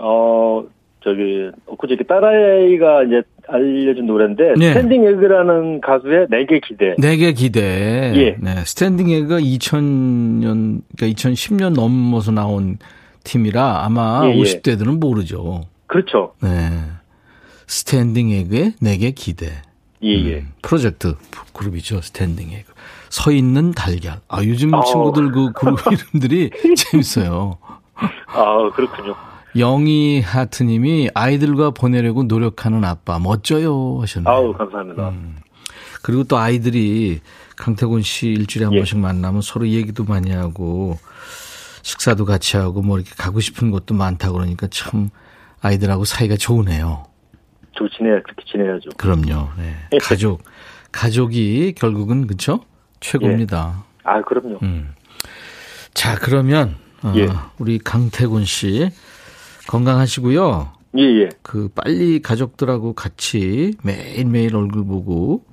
어, 0.00 0.64
저기, 1.02 1.50
그저께 1.78 2.04
딸아이가 2.04 3.04
이제 3.04 3.22
알려준 3.48 4.06
노래인데, 4.06 4.54
네. 4.58 4.72
Standing 4.72 5.04
Egg라는 5.04 5.80
가수의 5.80 6.26
내게 6.30 6.60
기대. 6.60 6.94
내게 6.98 7.32
기대. 7.32 8.12
예. 8.14 8.36
네, 8.38 8.64
Standing 8.64 9.10
Egg가 9.10 9.40
2000년, 9.40 10.82
그러니까 10.96 11.06
2010년 11.20 11.74
넘어서 11.74 12.30
나온 12.32 12.78
팀이라 13.24 13.84
아마 13.84 14.22
예, 14.24 14.34
예. 14.34 14.42
50대들은 14.42 14.98
모르죠. 14.98 15.62
그렇죠. 15.86 16.34
네. 16.42 16.48
Standing 17.70 18.30
Egg의 18.30 18.74
내게 18.80 19.12
기대. 19.12 19.62
예, 20.02 20.08
예. 20.08 20.34
음, 20.38 20.52
프로젝트 20.60 21.14
그룹이죠. 21.52 22.00
Standing 22.00 22.50
Egg. 22.50 22.72
서 23.10 23.30
있는 23.30 23.70
달걀. 23.70 24.20
아, 24.26 24.42
요즘 24.42 24.74
어. 24.74 24.82
친구들 24.82 25.30
그 25.30 25.52
그룹 25.52 25.78
이름들이 26.12 26.50
재밌어요. 26.76 27.58
아, 28.26 28.70
그렇군요. 28.74 29.14
영희 29.56 30.20
하트님이 30.20 31.10
아이들과 31.14 31.70
보내려고 31.70 32.24
노력하는 32.24 32.84
아빠 32.84 33.20
멋져요 33.20 33.98
하셨네요. 34.00 34.34
아우, 34.34 34.52
감사합니다. 34.52 35.10
음. 35.10 35.36
그리고 36.02 36.24
또 36.24 36.38
아이들이 36.38 37.20
강태곤 37.56 38.02
씨 38.02 38.28
일주일에 38.28 38.64
한 38.64 38.74
예. 38.74 38.78
번씩 38.78 38.98
만나면 38.98 39.42
서로 39.42 39.68
얘기도 39.68 40.02
많이 40.04 40.32
하고 40.32 40.98
식사도 41.82 42.24
같이 42.24 42.56
하고 42.56 42.82
뭐 42.82 42.98
이렇게 42.98 43.14
가고 43.16 43.38
싶은 43.38 43.70
곳도 43.70 43.94
많다 43.94 44.32
그러니까 44.32 44.66
참 44.70 45.10
아이들하고 45.60 46.04
사이가 46.04 46.36
좋으네요. 46.36 47.09
저 47.76 47.88
지내, 47.96 48.10
그렇게 48.22 48.44
지내야죠. 48.50 48.90
그럼요. 48.96 49.48
네. 49.56 49.98
가족 50.00 50.42
가족이 50.92 51.74
결국은 51.76 52.26
그쵸 52.26 52.60
최고입니다. 53.00 53.84
아, 54.04 54.22
그럼요. 54.22 54.58
음. 54.62 54.94
자 55.94 56.16
그러면 56.16 56.76
어, 57.02 57.12
예. 57.16 57.28
우리 57.58 57.78
강태곤 57.78 58.44
씨 58.44 58.90
건강하시고요. 59.68 60.72
예, 60.98 61.02
예. 61.02 61.28
그 61.42 61.68
빨리 61.74 62.20
가족들하고 62.20 62.94
같이 62.94 63.74
매일 63.84 64.26
매일 64.26 64.56
얼굴 64.56 64.84
보고 64.84 65.44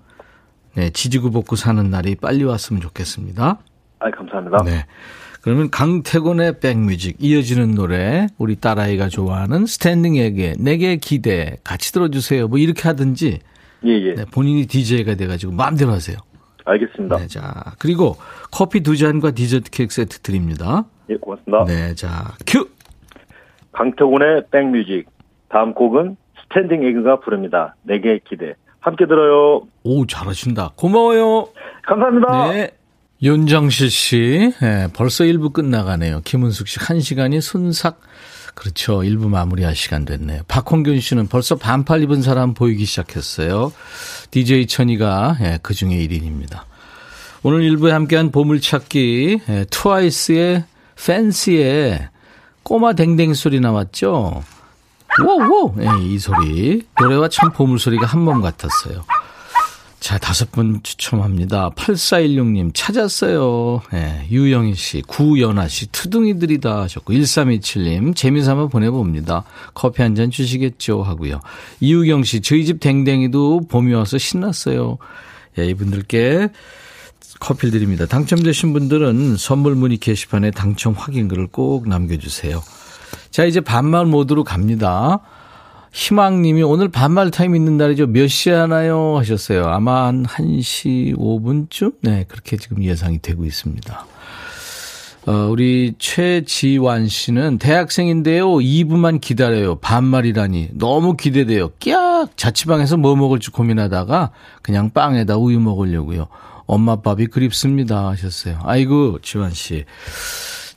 네, 0.76 0.90
지지고 0.90 1.32
볶고 1.32 1.56
사는 1.56 1.90
날이 1.90 2.16
빨리 2.16 2.44
왔으면 2.44 2.82
좋겠습니다. 2.82 3.60
아, 4.00 4.12
감사합니다. 4.12 4.64
네. 4.64 4.86
그러면 5.42 5.70
강태곤의 5.70 6.60
백뮤직 6.60 7.18
이어지는 7.20 7.76
노래 7.76 8.28
우리 8.38 8.56
딸아이가 8.56 9.10
좋아하는 9.10 9.66
스탠딩 9.66 10.32
에그 10.32 10.56
내게 10.60 10.98
기대 10.98 11.58
같이 11.64 11.94
들어주세요. 11.94 12.48
뭐 12.48 12.58
이렇게 12.58 12.84
하든지 12.84 13.40
예, 13.86 13.90
예. 13.90 14.16
네, 14.16 14.26
본인이 14.26 14.66
DJ가 14.66 15.16
돼가지고 15.16 15.54
마음대로 15.54 15.92
하세요. 15.92 16.18
알겠습니다. 16.66 17.18
네, 17.18 17.28
자 17.28 17.74
그리고 17.80 18.18
커피 18.52 18.82
두 18.82 18.98
잔과 18.98 19.32
디저트 19.32 19.72
케이크 19.72 19.94
세트 19.94 20.20
드립니다. 20.20 20.86
예, 21.10 21.16
고맙습니다. 21.16 21.66
네, 21.66 21.96
자 21.96 22.34
큐. 22.46 22.68
강태곤의 23.72 24.46
백뮤직. 24.52 25.06
다음 25.50 25.74
곡은 25.74 26.18
스탠딩 26.44 26.84
에그가 26.84 27.20
부릅니다. 27.20 27.76
내게 27.84 28.20
기대. 28.28 28.54
함께 28.80 29.06
들어요. 29.06 29.62
오 29.84 30.06
잘하신다. 30.06 30.72
고마워요. 30.76 31.48
감사합니다. 31.86 32.52
네. 32.52 32.72
윤정실 33.22 33.90
씨, 33.90 34.54
예, 34.62 34.88
벌써 34.94 35.24
1부 35.24 35.52
끝나가네요. 35.54 36.22
김은숙 36.24 36.68
씨, 36.68 36.80
1시간이 36.80 37.42
순삭. 37.42 38.00
그렇죠. 38.54 39.00
1부 39.00 39.28
마무리할 39.28 39.76
시간 39.76 40.06
됐네요. 40.06 40.42
박홍균 40.48 41.00
씨는 41.00 41.28
벌써 41.28 41.56
반팔 41.56 42.04
입은 42.04 42.22
사람 42.22 42.54
보이기 42.54 42.86
시작했어요. 42.86 43.72
DJ 44.32 44.68
천이가 44.68 45.38
예, 45.42 45.60
그 45.62 45.74
중에 45.74 45.92
1인입니다. 45.92 46.62
오늘 47.44 47.62
1부에 47.62 47.90
함께한 47.90 48.32
보물찾기, 48.32 49.40
예, 49.50 49.66
트와이스의 49.70 50.64
팬시의 51.04 52.10
꼬마 52.64 52.94
댕댕 52.94 53.34
소리 53.34 53.60
나왔죠? 53.60 54.44
워워! 55.26 55.76
예, 55.80 55.88
이 56.04 56.20
소리. 56.20 56.84
노래와 57.00 57.30
참 57.30 57.52
보물소리가 57.52 58.06
한 58.06 58.22
몸 58.22 58.42
같았어요. 58.42 59.06
자, 60.00 60.18
다섯 60.20 60.52
분 60.52 60.80
추첨합니다. 60.84 61.72
8416님 61.72 62.72
찾았어요. 62.74 63.82
예, 63.94 64.28
유영희 64.30 64.76
씨, 64.76 65.02
구연아 65.02 65.68
씨, 65.68 65.88
투둥이들이다 65.88 66.82
하셨고, 66.84 67.14
1327님, 67.14 68.16
재미삼아 68.16 68.68
보내봅니다. 68.68 69.44
커피 69.74 70.04
한 70.04 70.16
잔 70.16 70.30
주시겠죠? 70.32 71.04
하고요. 71.04 71.40
이우경 71.80 72.24
씨, 72.24 72.42
저희 72.42 72.66
집 72.66 72.80
댕댕이도 72.80 73.62
봄이 73.70 73.94
와서 73.94 74.18
신났어요. 74.18 74.98
예, 75.60 75.66
이분들께 75.66 76.50
커피를 77.40 77.72
드립니다. 77.72 78.06
당첨되신 78.06 78.74
분들은 78.74 79.36
선물 79.38 79.76
문의 79.76 79.98
게시판에 79.98 80.52
당첨 80.52 80.94
확인글을 80.94 81.48
꼭 81.48 81.88
남겨주세요. 81.90 82.62
자, 83.32 83.46
이제 83.46 83.62
반말 83.62 84.06
모드로 84.06 84.44
갑니다. 84.44 85.20
희망님이 85.98 86.62
오늘 86.62 86.90
반말 86.90 87.32
타임 87.32 87.56
있는 87.56 87.76
날이죠. 87.76 88.06
몇 88.06 88.28
시에 88.28 88.54
하나요? 88.54 89.18
하셨어요. 89.18 89.66
아마 89.66 90.06
한 90.06 90.26
1시 90.26 91.18
5분쯤? 91.18 91.96
네, 92.02 92.24
그렇게 92.28 92.56
지금 92.56 92.84
예상이 92.84 93.20
되고 93.20 93.44
있습니다. 93.46 94.06
어, 95.26 95.32
우리 95.50 95.96
최지완 95.98 97.08
씨는 97.08 97.58
대학생인데요. 97.58 98.48
2분만 98.48 99.20
기다려요. 99.20 99.80
반말이라니. 99.80 100.70
너무 100.74 101.18
기대돼요. 101.18 101.70
깍! 101.84 102.30
자취방에서 102.38 102.98
뭐 102.98 103.16
먹을지 103.16 103.50
고민하다가 103.50 104.32
그냥 104.62 104.92
빵에다 104.92 105.38
우유 105.38 105.60
먹으려고요. 105.60 106.28
엄마 106.68 106.98
밥이 106.98 107.26
그립습니다. 107.26 108.08
하셨어요. 108.10 108.60
아이고, 108.64 109.18
지완 109.24 109.52
씨. 109.52 109.86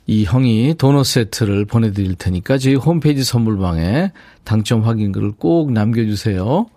이 0.07 0.25
형이 0.25 0.75
도넛 0.77 1.05
세트를 1.05 1.65
보내드릴 1.65 2.15
테니까 2.15 2.57
저희 2.57 2.75
홈페이지 2.75 3.23
선물방에 3.23 4.11
당첨 4.43 4.81
확인글을 4.81 5.33
꼭 5.37 5.71
남겨주세요. 5.71 6.67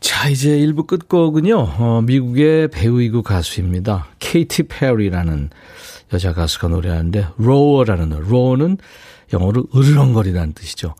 자, 0.00 0.28
이제 0.28 0.50
1부 0.58 0.86
끝곡은요, 0.86 1.56
어, 1.56 2.02
미국의 2.02 2.68
배우이고 2.68 3.22
가수입니다. 3.22 4.06
케이티 4.20 4.64
페리라는 4.64 5.50
여자 6.12 6.32
가수가 6.32 6.68
노래하는데, 6.68 7.26
Roar라는. 7.36 8.20
Roar는 8.20 8.78
영어로 9.32 9.66
으르렁거리라는 9.74 10.52
뜻이죠. 10.54 10.94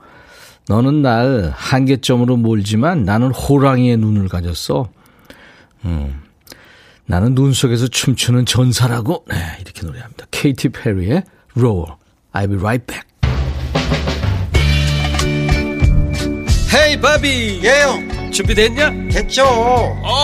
너는 0.68 1.02
날 1.02 1.52
한계점으로 1.54 2.36
몰지만 2.36 3.04
나는 3.04 3.30
호랑이의 3.30 3.96
눈을 3.96 4.28
가졌어. 4.28 4.88
음, 5.84 6.20
나는 7.08 7.34
눈 7.34 7.54
속에서 7.54 7.88
춤추는 7.88 8.44
전사라고. 8.44 9.24
네, 9.28 9.36
이렇게 9.62 9.84
노래합니다. 9.84 10.26
케이티 10.30 10.68
페리의 10.68 11.22
Roar. 11.56 11.94
I'll 12.34 12.48
be 12.48 12.58
right 12.58 12.84
back. 12.86 13.08
헤이 16.74 17.00
바비 17.00 17.60
예영 17.64 18.30
준비됐냐? 18.30 18.90
됐죠 19.10 19.42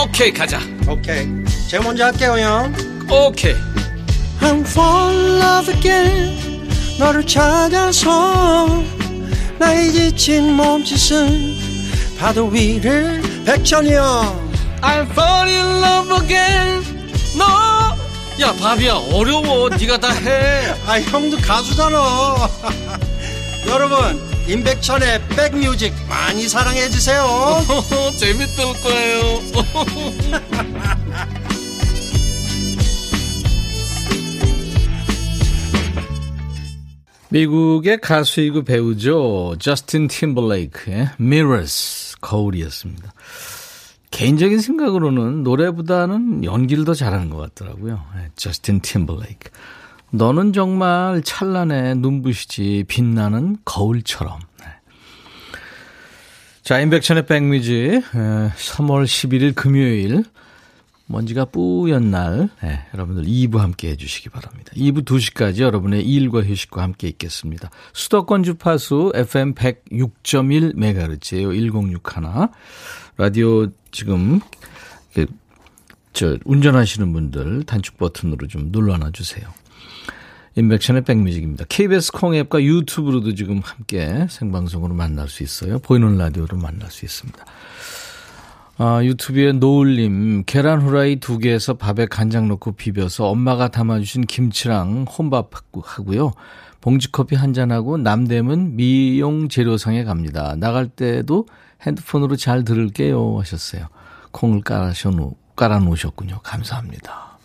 오케이 0.03 0.31
가자 0.31 0.59
오케이 0.87 1.27
제가 1.67 1.83
먼저 1.83 2.05
할게요 2.05 2.37
형 2.37 2.71
오케이 3.09 3.55
I'm 4.41 4.61
fall 4.61 5.15
in 5.15 5.41
love 5.41 5.73
again 5.73 6.69
너를 6.99 7.25
찾아서 7.25 8.83
나의 9.57 9.91
지친 9.91 10.53
몸짓은 10.53 11.55
파도 12.19 12.45
위를 12.45 13.23
백천이 13.43 13.95
형 13.95 14.44
I'm 14.85 15.07
fall 15.07 15.47
in 15.49 15.81
love 15.81 16.11
again. 16.23 16.83
너야 17.37 18.53
바비야 18.53 18.93
어려워. 19.11 19.69
네가 19.69 19.97
다 19.97 20.13
해. 20.13 20.73
아 20.85 21.01
형도 21.01 21.37
가수잖아. 21.37 21.97
여러분 23.67 24.21
임백천의 24.47 25.27
백뮤직 25.29 25.91
많이 26.07 26.47
사랑해 26.47 26.87
주세요. 26.89 27.25
재밌을 28.19 28.65
거예요. 28.83 29.41
미국의 37.29 37.99
가수이고 38.01 38.63
배우죠. 38.63 39.55
저스틴 39.59 40.07
팀벌레이크의 40.07 41.09
Mirrors 41.19 42.17
거울이었습니다. 42.21 43.11
개인적인 44.15 44.59
생각으로는 44.59 45.43
노래보다는 45.43 46.45
연기를 46.45 46.85
더 46.85 46.93
잘하는 46.93 47.29
것 47.29 47.35
같더라고요. 47.35 48.01
네, 48.15 48.29
저스틴 48.37 48.79
팀벌레이크. 48.79 49.49
너는 50.11 50.53
정말 50.53 51.21
찬란해 51.21 51.95
눈부시지 51.95 52.85
빛나는 52.87 53.57
거울처럼. 53.65 54.39
네. 54.61 54.67
자, 56.63 56.79
인백천의 56.79 57.25
백뮤지 57.25 58.01
3월 58.13 59.03
11일 59.03 59.53
금요일 59.53 60.23
먼지가 61.07 61.43
뿌연 61.45 62.09
날 62.09 62.49
네, 62.63 62.85
여러분들 62.93 63.25
2부 63.25 63.57
함께 63.57 63.89
해주시기 63.89 64.29
바랍니다. 64.29 64.71
2부 64.75 65.03
2시까지 65.03 65.59
여러분의 65.59 66.03
일과 66.03 66.41
휴식과 66.41 66.81
함께 66.81 67.09
있겠습니다. 67.09 67.69
수도권 67.91 68.43
주파수 68.43 69.11
FM 69.13 69.55
106.1MHz예요. 69.55 71.53
1061. 71.53 72.47
라디오 73.17 73.67
지금 73.91 74.41
저 76.11 76.37
운전하시는 76.45 77.11
분들 77.13 77.63
단축 77.63 77.97
버튼으로 77.97 78.47
좀 78.47 78.69
눌러놔 78.71 79.11
주세요. 79.11 79.47
인백션의 80.55 81.03
백뮤직입니다. 81.03 81.65
KBS 81.67 82.13
콩앱과 82.13 82.63
유튜브로도 82.63 83.35
지금 83.35 83.59
함께 83.63 84.25
생방송으로 84.29 84.93
만날 84.93 85.27
수 85.27 85.43
있어요. 85.43 85.79
보이는 85.79 86.17
라디오로 86.17 86.57
만날 86.57 86.89
수 86.89 87.03
있습니다. 87.03 87.45
아, 88.77 89.01
유튜브에 89.03 89.53
노을님, 89.53 90.43
계란 90.45 90.81
후라이 90.81 91.17
두 91.17 91.37
개에서 91.39 91.75
밥에 91.75 92.07
간장 92.07 92.47
넣고 92.49 92.73
비벼서 92.73 93.27
엄마가 93.29 93.69
담아주신 93.69 94.23
김치랑 94.23 95.03
혼밥 95.03 95.51
하고요. 95.81 96.33
봉지커피 96.81 97.35
한 97.35 97.53
잔하고 97.53 97.97
남대문 97.97 98.75
미용 98.75 99.49
재료상에 99.49 100.03
갑니다. 100.03 100.55
나갈 100.57 100.87
때도 100.87 101.47
핸드폰으로 101.81 102.35
잘 102.35 102.63
들을게요 102.63 103.39
하셨어요. 103.39 103.87
콩을 104.31 104.61
깔아놓, 104.61 105.35
깔아놓으셨군요. 105.55 106.39
감사합니다. 106.43 107.37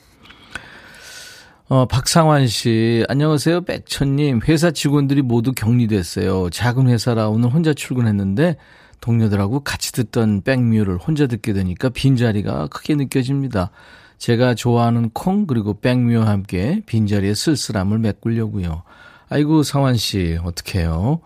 어, 1.69 1.87
박상환 1.87 2.49
씨, 2.49 3.05
안녕하세요. 3.09 3.61
백천님, 3.61 4.41
회사 4.49 4.73
직원들이 4.73 5.23
모두 5.23 5.53
격리됐어요. 5.53 6.51
작은 6.51 6.89
회사라 6.89 7.29
오늘 7.29 7.51
혼자 7.51 7.73
출근했는데 7.73 8.57
동료들하고 9.01 9.61
같이 9.61 9.93
듣던 9.93 10.43
백뮤를 10.43 10.99
혼자 10.99 11.29
듣게 11.29 11.53
되니까 11.53 11.89
빈자리가 11.89 12.67
크게 12.67 12.97
느껴집니다. 12.97 13.71
제가 14.19 14.55
좋아하는 14.55 15.11
콩 15.11 15.47
그리고 15.47 15.81
백뮤와 15.81 16.27
함께 16.27 16.83
빈자리에 16.87 17.35
쓸쓸함을 17.35 17.99
메꾸려고요. 17.99 18.83
아이고 19.29 19.63
상환 19.63 19.97
씨 19.97 20.39
어떡해요. 20.43 21.21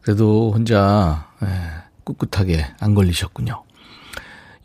그래도 0.00 0.52
혼자 0.52 1.28
에, 1.42 1.46
꿋꿋하게 2.14 2.66
안 2.80 2.94
걸리셨군요. 2.94 3.64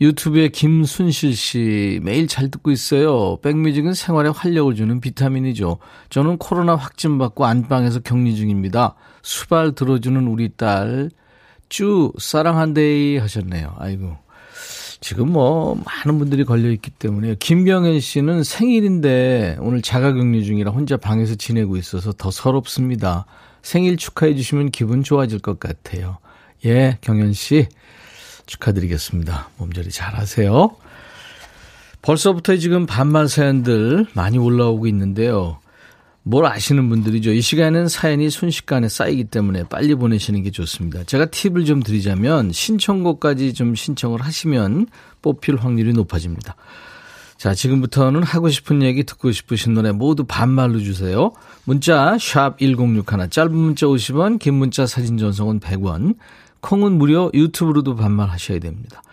유튜브에 0.01 0.49
김순실 0.49 1.36
씨 1.36 1.99
매일 2.03 2.27
잘 2.27 2.51
듣고 2.51 2.71
있어요. 2.71 3.38
백뮤직은 3.38 3.93
생활에 3.93 4.29
활력을 4.29 4.75
주는 4.75 4.99
비타민이죠. 4.99 5.77
저는 6.10 6.38
코로나 6.38 6.75
확진 6.75 7.17
받고 7.17 7.45
안방에서 7.45 7.99
격리 8.01 8.36
중입니다. 8.36 8.95
수발 9.21 9.73
들어주는 9.73 10.27
우리 10.27 10.49
딸 10.49 11.10
쭈 11.69 12.12
사랑한데이 12.19 13.17
하셨네요. 13.17 13.75
아이고. 13.77 14.17
지금 15.01 15.31
뭐 15.31 15.75
많은 15.86 16.17
분들이 16.17 16.45
걸려 16.45 16.71
있기 16.71 16.89
때문에 16.89 17.36
김경현 17.39 17.99
씨는 17.99 18.43
생일인데 18.43 19.58
오늘 19.60 19.81
자가격리 19.81 20.43
중이라 20.43 20.71
혼자 20.71 20.97
방에서 20.97 21.36
지내고 21.36 21.77
있어서 21.77 22.12
더 22.12 22.31
서럽습니다. 22.31 23.25
생일 23.62 23.97
축하해 23.97 24.36
주시면 24.36 24.71
기분 24.71 25.03
좋아질 25.03 25.39
것 25.39 25.60
같아요. 25.60 26.17
예, 26.65 26.98
경현 27.02 27.34
씨 27.34 27.68
축하드리겠습니다. 28.46 29.50
몸조리 29.58 29.91
잘 29.91 30.15
하세요. 30.15 30.76
벌써부터 32.02 32.58
지금 32.58 32.86
반말 32.86 33.28
사연들 33.28 34.06
많이 34.13 34.38
올라오고 34.38 34.88
있는데요. 34.88 35.60
뭘 36.28 36.46
아시는 36.46 36.89
분들이죠. 36.89 37.32
이 37.32 37.41
시간에는 37.41 37.88
사연이 37.88 38.30
순식간에 38.32 38.89
쌓이기 38.89 39.26
때문에 39.26 39.63
빨리 39.70 39.94
보내시는 39.94 40.41
게 40.41 40.50
좋습니다. 40.50 41.04
제가 41.04 41.26
팁을 41.26 41.65
좀 41.65 41.84
드리자면 41.84 42.52
신청곡까지 42.52 43.54
좀 43.54 43.76
신청을 43.76 44.22
하시면 44.22 44.88
뽑힐 45.22 45.58
확률이 45.58 45.94
높아집니다. 45.94 46.56
자, 47.38 47.54
지금부터는 47.54 48.24
하고 48.24 48.50
싶은 48.50 48.82
얘기 48.82 49.04
듣고 49.04 49.32
싶으신 49.32 49.74
노래 49.74 49.91
모두 49.91 50.24
반말로 50.24 50.80
주세요. 50.80 51.32
문자 51.63 52.18
1061, 52.18 53.30
짧은 53.30 53.56
문자 53.56 53.86
50원, 53.86 54.39
긴 54.39 54.56
문자 54.56 54.88
사진 54.88 55.18
전송은 55.18 55.60
100원. 55.60 56.15
콩은 56.65 56.97
무료 56.97 57.30
유튜브로도 57.32 57.95
반말하셔야 57.95 58.58
됩니다. 58.58 59.04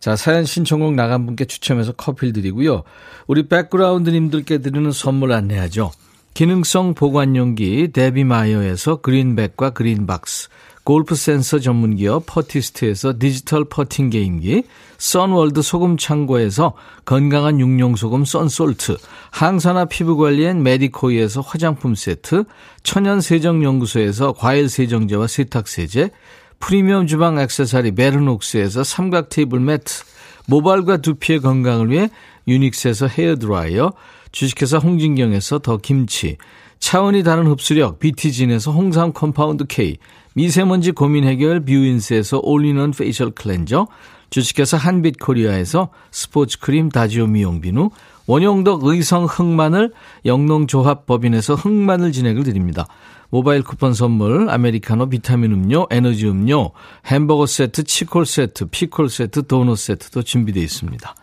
자, 0.00 0.16
사연 0.16 0.44
신청곡 0.44 0.92
나간 0.92 1.24
분께 1.24 1.46
추첨해서 1.46 1.92
커피를 1.92 2.34
드리고요. 2.34 2.82
우리 3.26 3.48
백그라운드님들께 3.48 4.58
드리는 4.58 4.92
선물 4.92 5.32
안내하죠. 5.32 5.92
기능성 6.34 6.92
보관용기 6.92 7.92
데비마이어에서 7.92 8.96
그린백과 8.96 9.70
그린박스, 9.70 10.50
골프 10.82 11.14
센서 11.14 11.60
전문기업 11.60 12.26
퍼티스트에서 12.26 13.14
디지털 13.18 13.64
퍼팅 13.64 14.10
게임기, 14.10 14.64
선월드 14.98 15.62
소금 15.62 15.96
창고에서 15.96 16.74
건강한 17.06 17.60
육룡소금 17.60 18.26
썬솔트, 18.26 18.98
항산화 19.30 19.86
피부관리엔 19.86 20.62
메디코이에서 20.62 21.40
화장품 21.40 21.94
세트, 21.94 22.44
천연 22.82 23.22
세정연구소에서 23.22 24.34
과일 24.34 24.68
세정제와 24.68 25.28
세탁세제, 25.28 26.10
프리미엄 26.58 27.06
주방 27.06 27.38
액세서리 27.38 27.94
베르녹스에서 27.94 28.84
삼각 28.84 29.28
테이블 29.28 29.60
매트, 29.60 30.04
모발과 30.46 30.98
두피의 30.98 31.40
건강을 31.40 31.90
위해 31.90 32.10
유닉스에서 32.48 33.06
헤어드라이어, 33.06 33.92
주식회사 34.32 34.78
홍진경에서 34.78 35.60
더 35.60 35.76
김치, 35.76 36.36
차원이 36.78 37.22
다른 37.22 37.46
흡수력 37.46 37.98
BT진에서 37.98 38.72
홍삼 38.72 39.12
compound 39.12 39.64
K, 39.66 39.96
미세먼지 40.34 40.90
고민 40.92 41.24
해결 41.24 41.64
뷰인스에서 41.64 42.40
all-in-one 42.42 42.90
facial 42.90 43.30
cleanser, 43.30 43.86
주식회사 44.30 44.76
한빛코리아에서 44.76 45.90
스포츠 46.10 46.58
크림 46.58 46.88
다지오 46.88 47.28
미용 47.28 47.60
비누, 47.60 47.90
원용덕 48.26 48.84
의성 48.84 49.24
흑마늘 49.24 49.92
영농조합법인에서 50.24 51.54
흑마늘 51.54 52.12
진행을 52.12 52.44
드립니다. 52.44 52.86
모바일 53.30 53.62
쿠폰 53.62 53.94
선물, 53.94 54.48
아메리카노 54.48 55.08
비타민 55.08 55.52
음료, 55.52 55.86
에너지 55.90 56.28
음료, 56.28 56.70
햄버거 57.06 57.46
세트, 57.46 57.84
치콜 57.84 58.26
세트, 58.26 58.66
피콜 58.66 59.08
세트, 59.08 59.46
도넛 59.46 59.76
세트도 59.76 60.22
준비되어 60.22 60.62
있습니다. 60.62 61.14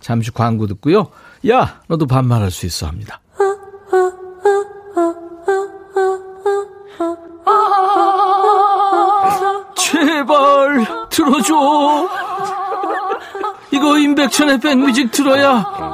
잠시 0.00 0.30
광고 0.30 0.66
듣고요. 0.66 1.08
야, 1.48 1.80
너도 1.88 2.06
반말할 2.06 2.50
수 2.50 2.66
있어 2.66 2.86
합니다. 2.86 3.20
제발 9.76 10.86
들어줘. 11.08 12.08
이거 13.72 13.98
임백천의 13.98 14.60
백뮤직 14.60 15.10
들어야 15.10 15.93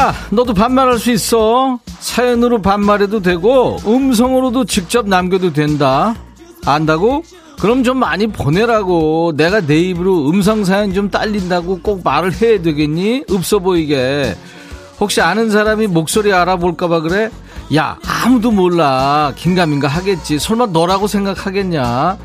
야, 0.00 0.14
너도 0.30 0.54
반말할 0.54 0.98
수 0.98 1.10
있어. 1.10 1.78
사연으로 1.98 2.62
반말해도 2.62 3.20
되고, 3.20 3.76
음성으로도 3.86 4.64
직접 4.64 5.06
남겨도 5.06 5.52
된다. 5.52 6.14
안다고? 6.64 7.22
그럼 7.60 7.84
좀 7.84 7.98
많이 7.98 8.26
보내라고. 8.26 9.34
내가 9.36 9.60
내 9.60 9.78
입으로 9.78 10.30
음성 10.30 10.64
사연 10.64 10.94
좀 10.94 11.10
딸린다고 11.10 11.80
꼭 11.82 12.00
말을 12.02 12.32
해야 12.40 12.62
되겠니? 12.62 13.24
없어 13.30 13.58
보이게. 13.58 14.34
혹시 14.98 15.20
아는 15.20 15.50
사람이 15.50 15.88
목소리 15.88 16.32
알아볼까봐 16.32 17.00
그래? 17.02 17.30
야, 17.76 17.98
아무도 18.24 18.52
몰라. 18.52 19.34
긴가민가 19.36 19.86
하겠지. 19.86 20.38
설마 20.38 20.68
너라고 20.68 21.08
생각하겠냐? 21.08 22.16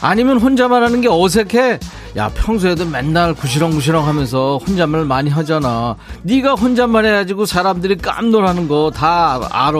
아니면 0.00 0.38
혼자만 0.38 0.82
하는 0.82 1.00
게 1.00 1.08
어색해? 1.10 1.78
야 2.16 2.30
평소에도 2.34 2.86
맨날 2.86 3.34
구시렁구시렁 3.34 4.06
하면서 4.06 4.58
혼잣말 4.66 5.04
많이 5.04 5.30
하잖아. 5.30 5.96
네가 6.22 6.54
혼잣말 6.54 7.04
해가지고 7.06 7.46
사람들이 7.46 7.96
깜놀하는 7.98 8.68
거 8.68 8.90
다 8.94 9.40
알아. 9.50 9.78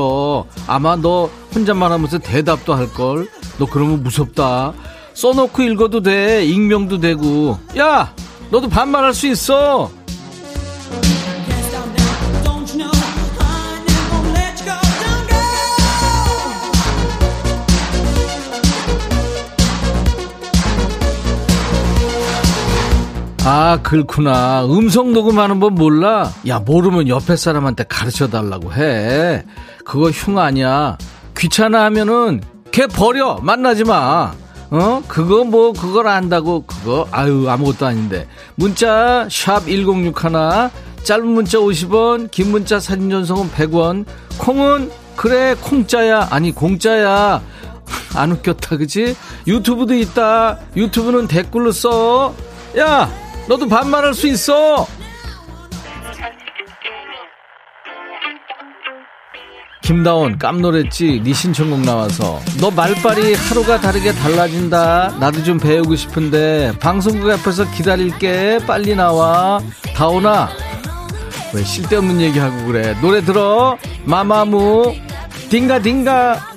아마 0.66 0.96
너 0.96 1.28
혼잣말 1.54 1.90
하면서 1.92 2.18
대답도 2.18 2.74
할걸. 2.74 3.28
너 3.58 3.66
그러면 3.66 4.02
무섭다. 4.02 4.72
써놓고 5.14 5.62
읽어도 5.62 6.00
돼. 6.02 6.44
익명도 6.46 6.98
되고. 7.00 7.58
야 7.78 8.12
너도 8.50 8.68
반말할 8.68 9.12
수 9.14 9.26
있어 9.26 9.90
아, 23.44 23.80
그렇구나. 23.82 24.64
음성 24.66 25.12
녹음하는 25.12 25.58
법 25.58 25.72
몰라? 25.72 26.30
야, 26.46 26.60
모르면 26.60 27.08
옆에 27.08 27.34
사람한테 27.34 27.84
가르쳐 27.88 28.28
달라고 28.28 28.72
해. 28.72 29.44
그거 29.84 30.10
흉 30.10 30.38
아니야. 30.38 30.96
귀찮아 31.36 31.82
하면은 31.86 32.40
걔 32.70 32.86
버려. 32.86 33.40
만나지 33.42 33.82
마. 33.82 34.32
어? 34.70 35.02
그거 35.08 35.42
뭐, 35.42 35.72
그걸 35.72 36.06
안다고, 36.06 36.64
그거, 36.66 37.06
아유, 37.10 37.46
아무것도 37.50 37.84
아닌데. 37.84 38.28
문자, 38.54 39.26
샵 39.28 39.66
1061, 39.66 40.70
짧은 41.02 41.26
문자 41.26 41.58
50원, 41.58 42.30
긴 42.30 42.52
문자 42.52 42.78
사진 42.78 43.10
전송은 43.10 43.50
100원, 43.50 44.06
콩은, 44.38 44.90
그래, 45.16 45.56
콩짜야. 45.60 46.28
아니, 46.30 46.52
공짜야. 46.52 47.42
안 48.14 48.32
웃겼다, 48.32 48.76
그지? 48.78 49.16
유튜브도 49.46 49.94
있다. 49.94 50.58
유튜브는 50.76 51.26
댓글로 51.26 51.72
써. 51.72 52.32
야! 52.78 53.21
너도 53.48 53.68
반말할 53.68 54.14
수 54.14 54.26
있어. 54.28 54.86
김다원 59.82 60.38
깜놀했지? 60.38 61.20
네 61.24 61.32
신청곡 61.32 61.80
나와서. 61.80 62.40
너 62.60 62.70
말빨이 62.70 63.34
하루가 63.34 63.80
다르게 63.80 64.12
달라진다. 64.12 65.16
나도 65.18 65.42
좀 65.42 65.58
배우고 65.58 65.96
싶은데 65.96 66.72
방송국 66.78 67.28
앞에서 67.30 67.68
기다릴게. 67.72 68.58
빨리 68.66 68.94
나와. 68.94 69.60
다오나 69.94 70.50
왜 71.52 71.62
쓸데없는 71.62 72.20
얘기하고 72.20 72.66
그래? 72.66 72.96
노래 73.00 73.20
들어. 73.22 73.76
마마무. 74.04 74.94
딩가 75.50 75.80
딩가 75.80 76.51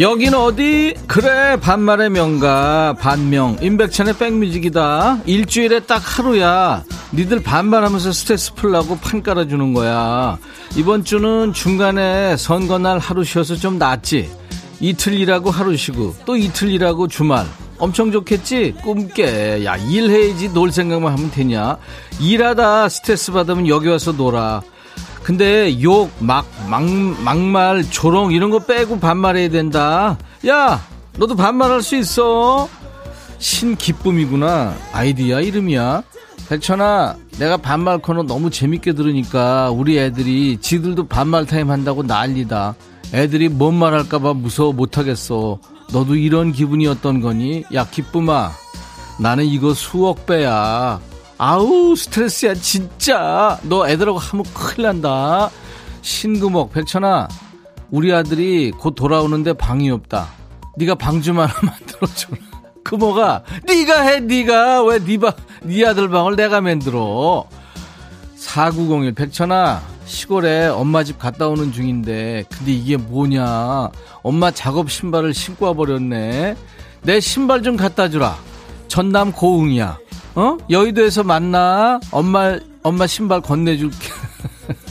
여긴 0.00 0.32
어디? 0.32 0.94
그래 1.06 1.60
반말의 1.60 2.08
명가 2.08 2.94
반명. 2.98 3.58
임백천의 3.60 4.16
백뮤직이다. 4.16 5.18
일주일에 5.26 5.80
딱 5.80 5.98
하루야. 5.98 6.84
니들 7.12 7.42
반말하면서 7.42 8.10
스트레스 8.12 8.54
풀라고 8.54 8.96
판 8.96 9.22
깔아주는 9.22 9.74
거야. 9.74 10.38
이번 10.74 11.04
주는 11.04 11.52
중간에 11.52 12.34
선거 12.38 12.78
날 12.78 12.98
하루 12.98 13.24
쉬어서 13.24 13.56
좀 13.56 13.76
낫지. 13.76 14.30
이틀 14.80 15.12
일하고 15.12 15.50
하루 15.50 15.76
쉬고 15.76 16.14
또 16.24 16.34
이틀 16.34 16.70
일하고 16.70 17.06
주말. 17.06 17.44
엄청 17.76 18.10
좋겠지? 18.10 18.76
꿈깨. 18.82 19.66
야 19.66 19.76
일해야지 19.76 20.54
놀 20.54 20.72
생각만 20.72 21.12
하면 21.12 21.30
되냐? 21.30 21.76
일하다 22.18 22.88
스트레스 22.88 23.32
받으면 23.32 23.68
여기 23.68 23.88
와서 23.88 24.12
놀아 24.12 24.62
근데 25.34 25.80
욕, 25.80 26.10
막, 26.18 26.44
막, 26.68 26.82
막말, 27.22 27.88
조롱 27.88 28.32
이런 28.32 28.50
거 28.50 28.58
빼고 28.58 28.98
반말해야 28.98 29.48
된다. 29.50 30.18
야, 30.48 30.80
너도 31.18 31.36
반말할 31.36 31.82
수 31.82 31.94
있어. 31.94 32.68
신기쁨이구나. 33.38 34.74
아이디야 34.92 35.38
이름이야. 35.40 36.02
백천아, 36.48 37.14
내가 37.38 37.58
반말 37.58 37.98
코너 37.98 38.24
너무 38.24 38.50
재밌게 38.50 38.94
들으니까 38.94 39.70
우리 39.70 40.00
애들이 40.00 40.56
지들도 40.60 41.06
반말 41.06 41.46
타임 41.46 41.70
한다고 41.70 42.02
난리다. 42.02 42.74
애들이 43.14 43.48
뭔 43.48 43.76
말 43.76 43.94
할까봐 43.94 44.34
무서워 44.34 44.72
못하겠어. 44.72 45.60
너도 45.92 46.16
이런 46.16 46.50
기분이었던 46.50 47.20
거니? 47.20 47.62
야, 47.72 47.86
기쁨아. 47.88 48.50
나는 49.20 49.44
이거 49.44 49.74
수억 49.74 50.26
배야. 50.26 50.98
아우 51.50 51.96
스트레스야 51.96 52.52
진짜. 52.52 53.58
너 53.62 53.88
애들하고 53.88 54.18
하면 54.18 54.44
큰일 54.52 54.82
난다. 54.88 55.48
신금옥 56.02 56.70
백천아 56.74 57.28
우리 57.90 58.12
아들이 58.12 58.70
곧 58.72 58.94
돌아오는데 58.94 59.54
방이 59.54 59.90
없다. 59.90 60.28
네가 60.76 60.96
방 60.96 61.22
좀 61.22 61.38
하나 61.38 61.50
만들어줘라. 61.64 62.36
금옥아 62.84 63.42
네가 63.66 64.02
해 64.02 64.20
네가. 64.20 64.82
왜 64.84 64.98
네방네 64.98 65.36
네 65.62 65.86
아들 65.86 66.10
방을 66.10 66.36
내가 66.36 66.60
만들어? 66.60 67.46
4901 68.36 69.14
백천아 69.14 69.80
시골에 70.04 70.66
엄마 70.66 71.04
집 71.04 71.18
갔다 71.18 71.48
오는 71.48 71.72
중인데 71.72 72.44
근데 72.50 72.72
이게 72.72 72.98
뭐냐? 72.98 73.88
엄마 74.22 74.50
작업 74.50 74.90
신발을 74.90 75.32
신고 75.32 75.66
와버렸네. 75.68 76.54
내 77.00 77.20
신발 77.20 77.62
좀 77.62 77.78
갖다 77.78 78.10
주라. 78.10 78.36
전남 78.88 79.32
고흥이야 79.32 79.96
어? 80.34 80.56
여의도에서 80.68 81.22
만나. 81.24 82.00
엄마, 82.10 82.58
엄마 82.82 83.06
신발 83.06 83.40
건네줄게. 83.40 83.96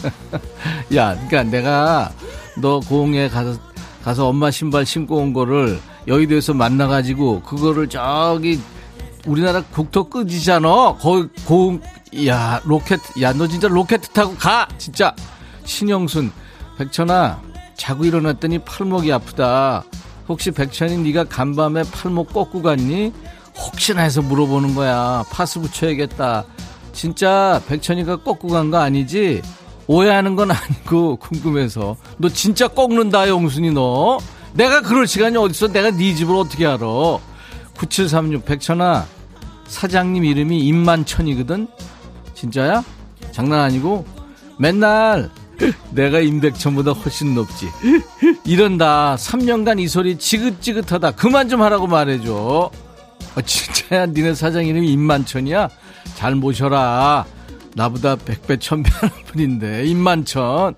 야, 0.96 1.16
그니까 1.16 1.44
내가 1.44 2.12
너 2.62 2.80
고흥에 2.80 3.30
가서, 3.30 3.58
가서 4.04 4.28
엄마 4.28 4.52
신발 4.52 4.86
신고 4.86 5.18
온 5.18 5.34
거를 5.34 5.80
여의도에서 6.08 6.54
만나가지고 6.54 7.42
그거를 7.44 7.88
저기 7.88 8.60
우리나라 9.26 9.62
국토 9.62 10.10
끝이잖아. 10.10 10.96
거기 11.00 11.28
고흥, 11.46 11.82
야, 12.28 12.62
로켓, 12.66 13.00
야, 13.22 13.34
너 13.34 13.48
진짜 13.48 13.68
로켓 13.68 14.02
타고 14.14 14.36
가! 14.36 14.68
진짜. 14.78 15.16
신영순, 15.66 16.32
백천아, 16.78 17.40
자고 17.76 18.06
일어났더니 18.06 18.60
팔목이 18.60 19.12
아프다. 19.14 19.84
혹시 20.28 20.52
백천이 20.52 20.98
네가 20.98 21.26
간밤에 21.26 21.84
팔목 21.92 22.34
꺾고 22.34 22.62
갔니? 22.62 23.14
혹시나 23.66 24.02
해서 24.04 24.22
물어보는 24.22 24.76
거야. 24.76 25.24
파스 25.32 25.60
붙여야겠다. 25.60 26.46
진짜 26.94 27.62
백천이가 27.68 28.18
꺾고 28.18 28.48
간 28.50 28.72
거 28.72 28.78
아니지? 28.80 29.42
오해하는 29.88 30.36
건 30.36 30.52
아니고 30.52 31.18
궁금해서. 31.18 31.96
너 32.18 32.30
진짜 32.30 32.68
꺾는다, 32.68 33.28
영순이 33.28 33.72
너. 33.72 34.20
내가 34.54 34.82
그럴 34.82 35.08
시간이 35.08 35.38
어딨어? 35.38 35.72
내가 35.72 35.92
네 35.92 36.14
집을 36.14 36.36
어떻게 36.36 36.66
알아? 36.66 36.80
9736 37.78 38.46
백천아. 38.46 39.06
사장님 39.68 40.26
이름이 40.26 40.60
임만천이거든? 40.60 41.68
진짜야? 42.34 42.84
장난 43.32 43.62
아니고? 43.62 44.06
맨날 44.58 45.30
내가 45.92 46.20
임백천보다 46.20 46.92
훨씬 46.92 47.34
높지. 47.36 47.68
이런다. 48.46 49.16
3년간 49.16 49.80
이 49.80 49.88
소리 49.88 50.18
지긋지긋하다. 50.18 51.12
그만 51.12 51.50
좀 51.50 51.62
하라고 51.62 51.88
말해줘. 51.88 52.70
아, 53.40 53.42
진짜야? 53.42 54.06
니네 54.08 54.34
사장 54.34 54.66
이름이 54.66 54.92
임만천이야? 54.92 55.70
잘 56.16 56.36
모셔라. 56.36 57.26
나보다 57.74 58.18
백배 58.18 58.58
천배 58.58 58.90
하는 58.94 59.14
분인데, 59.28 59.86
임만천. 59.86 60.76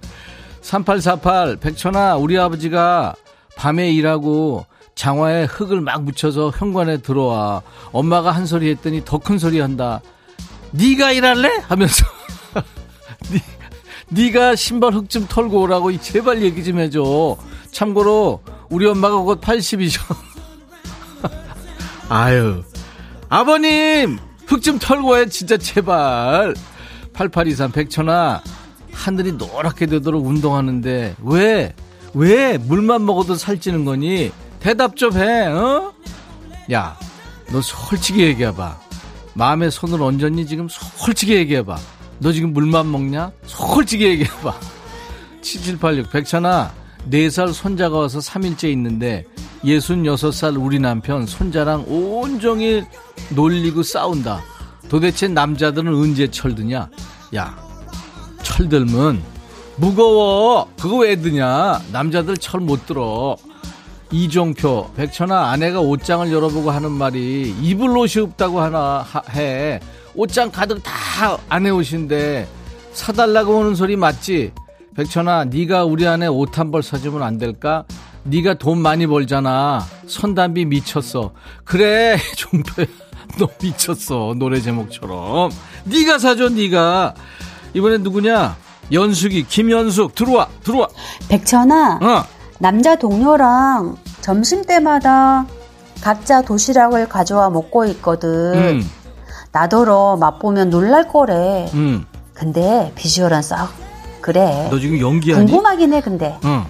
3848, 0.62 1.56
백천아, 1.56 2.18
우리 2.18 2.38
아버지가 2.38 3.16
밤에 3.56 3.90
일하고 3.92 4.68
장화에 4.94 5.46
흙을 5.46 5.82
막 5.82 6.04
묻혀서 6.04 6.52
현관에 6.56 6.98
들어와. 6.98 7.64
엄마가 7.92 8.30
한 8.30 8.46
소리 8.46 8.70
했더니 8.70 9.04
더 9.04 9.18
큰 9.18 9.40
소리 9.40 9.60
한다. 9.60 10.00
네가 10.70 11.14
일할래? 11.14 11.50
하면서. 11.68 12.06
네가 14.10 14.56
신발 14.56 14.94
흙 14.94 15.10
좀 15.10 15.26
털고 15.28 15.62
오라고 15.62 15.98
제발 16.00 16.44
얘기 16.44 16.64
좀 16.64 16.78
해줘. 16.80 17.38
참고로 17.72 18.44
우리 18.70 18.86
엄마가 18.86 19.16
곧 19.18 19.42
80이죠. 19.42 20.00
아유. 22.12 22.62
아버님! 23.30 24.20
흙 24.46 24.62
좀 24.62 24.78
털고 24.78 25.16
해, 25.16 25.30
진짜, 25.30 25.56
제발. 25.56 26.54
8823 27.14 27.72
백천아, 27.72 28.44
하늘이 28.92 29.32
노랗게 29.32 29.86
되도록 29.86 30.26
운동하는데, 30.28 31.16
왜, 31.24 31.74
왜 32.14 32.58
물만 32.58 33.06
먹어도 33.06 33.36
살찌는 33.36 33.86
거니? 33.86 34.34
대답 34.60 34.98
좀 34.98 35.14
해, 35.18 35.46
어? 35.48 35.94
야, 36.74 36.98
너 37.50 37.62
솔직히 37.62 38.24
얘기해봐. 38.24 38.78
마음에 39.34 39.70
손을 39.70 40.02
얹었니? 40.02 40.46
지금 40.48 40.68
솔직히 40.70 41.36
얘기해봐. 41.36 41.78
너 42.20 42.34
지금 42.34 42.52
물만 42.52 42.92
먹냐? 42.92 43.32
솔직히 43.46 44.04
얘기해봐. 44.04 44.54
7786 45.42 46.12
백천아 46.12 46.74
4살 47.10 47.54
손자가 47.54 48.00
와서 48.00 48.20
3일째 48.20 48.66
있는데 48.74 49.26
66살 49.64 50.62
우리 50.62 50.80
남편 50.80 51.26
손자랑 51.26 51.86
온종일 51.88 52.86
놀리고 53.30 53.84
싸운다. 53.84 54.42
도대체 54.90 55.28
남자들은 55.28 55.94
언제 55.96 56.30
철드냐? 56.30 56.90
야, 57.36 57.58
철들면 58.44 59.22
무거워. 59.78 60.68
그거 60.80 60.98
왜 60.98 61.16
드냐? 61.16 61.82
남자들 61.92 62.38
철 62.38 62.60
못 62.60 62.86
들어. 62.86 63.38
이종표, 64.14 64.92
백천아, 64.98 65.52
아내가 65.52 65.80
옷장을 65.80 66.30
열어보고 66.34 66.70
하는 66.70 66.92
말이 66.92 67.56
입을 67.62 67.96
옷이 67.98 68.22
없다고 68.24 68.60
하나 68.60 69.06
하- 69.10 69.22
해. 69.34 69.80
옷장 70.16 70.52
가득 70.52 70.84
다 70.84 71.38
아내 71.48 71.70
옷인데 71.70 72.46
사달라고 72.92 73.62
하는 73.62 73.76
소리 73.76 73.96
맞지? 73.96 74.52
백천아, 74.98 75.46
네가 75.46 75.86
우리 75.86 76.06
아내 76.06 76.28
옷한 76.28 76.72
벌 76.72 76.84
사주면 76.84 77.24
안 77.24 77.38
될까? 77.38 77.86
네가 78.24 78.56
돈 78.56 78.80
많이 78.80 79.08
벌잖아. 79.08 79.86
선담비 80.08 80.66
미쳤어. 80.66 81.32
그래, 81.64 82.18
종표야, 82.38 82.86
너 83.40 83.48
미쳤어. 83.62 84.34
노래 84.38 84.60
제목처럼. 84.62 85.52
네가 85.86 86.20
사줘, 86.20 86.50
네가. 86.50 87.14
이번엔 87.74 88.04
누구냐? 88.04 88.56
연숙이, 88.92 89.44
김연숙, 89.48 90.14
들어와, 90.16 90.48
들어와. 90.64 90.88
백천아, 91.30 92.00
어. 92.02 92.26
남자 92.60 92.96
동료랑 92.96 93.96
점심 94.22 94.64
때마다 94.66 95.46
각자 96.02 96.42
도시락을 96.42 97.08
가져와 97.10 97.50
먹고 97.50 97.86
있거든. 97.86 98.30
음, 98.56 98.90
나더러 99.52 100.18
맛보면 100.20 100.70
놀랄 100.70 101.08
거래. 101.08 101.70
음. 101.74 102.06
근데 102.34 102.92
비주얼은 102.96 103.42
썩 103.42 103.70
그래. 104.20 104.68
너 104.70 104.80
지금 104.80 105.00
연기하니? 105.00 105.46
궁금하긴 105.46 105.94
해 105.94 106.02
근데 106.02 106.38
응, 106.46 106.64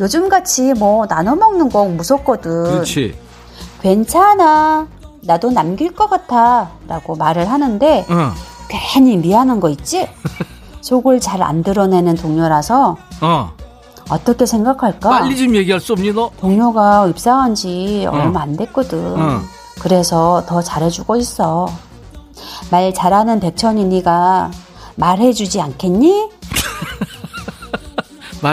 요즘 0.00 0.28
같이 0.28 0.72
뭐 0.74 1.06
나눠 1.06 1.34
먹는 1.36 1.68
거 1.68 1.84
무섭거든. 1.86 2.64
그렇지. 2.64 3.16
괜찮아. 3.80 4.86
나도 5.22 5.50
남길 5.50 5.94
것 5.94 6.10
같아 6.10 6.70
라고 6.86 7.14
말을 7.16 7.50
하는데 7.50 8.04
응, 8.10 8.30
괜히 8.68 9.16
미안한 9.16 9.60
거 9.60 9.68
있지? 9.70 10.08
속을 10.82 11.20
잘 11.20 11.42
안 11.42 11.62
드러내는 11.62 12.14
동료라서 12.16 12.96
어. 13.22 13.52
어떻게 14.10 14.44
생각할까? 14.44 15.08
빨리 15.08 15.34
좀 15.36 15.54
얘기할 15.56 15.80
수 15.80 15.94
없니, 15.94 16.12
너? 16.12 16.30
동료가 16.38 17.06
입사한 17.08 17.54
지 17.54 18.06
얼마 18.10 18.42
안 18.42 18.54
됐거든. 18.56 18.98
응. 19.16 19.40
그래서 19.80 20.42
더 20.46 20.60
잘해주고 20.60 21.16
있어. 21.16 21.66
말 22.70 22.92
잘하는 22.92 23.40
백천이 23.40 23.84
네가 23.86 24.50
말해주지 24.96 25.60
않겠니? 25.62 26.28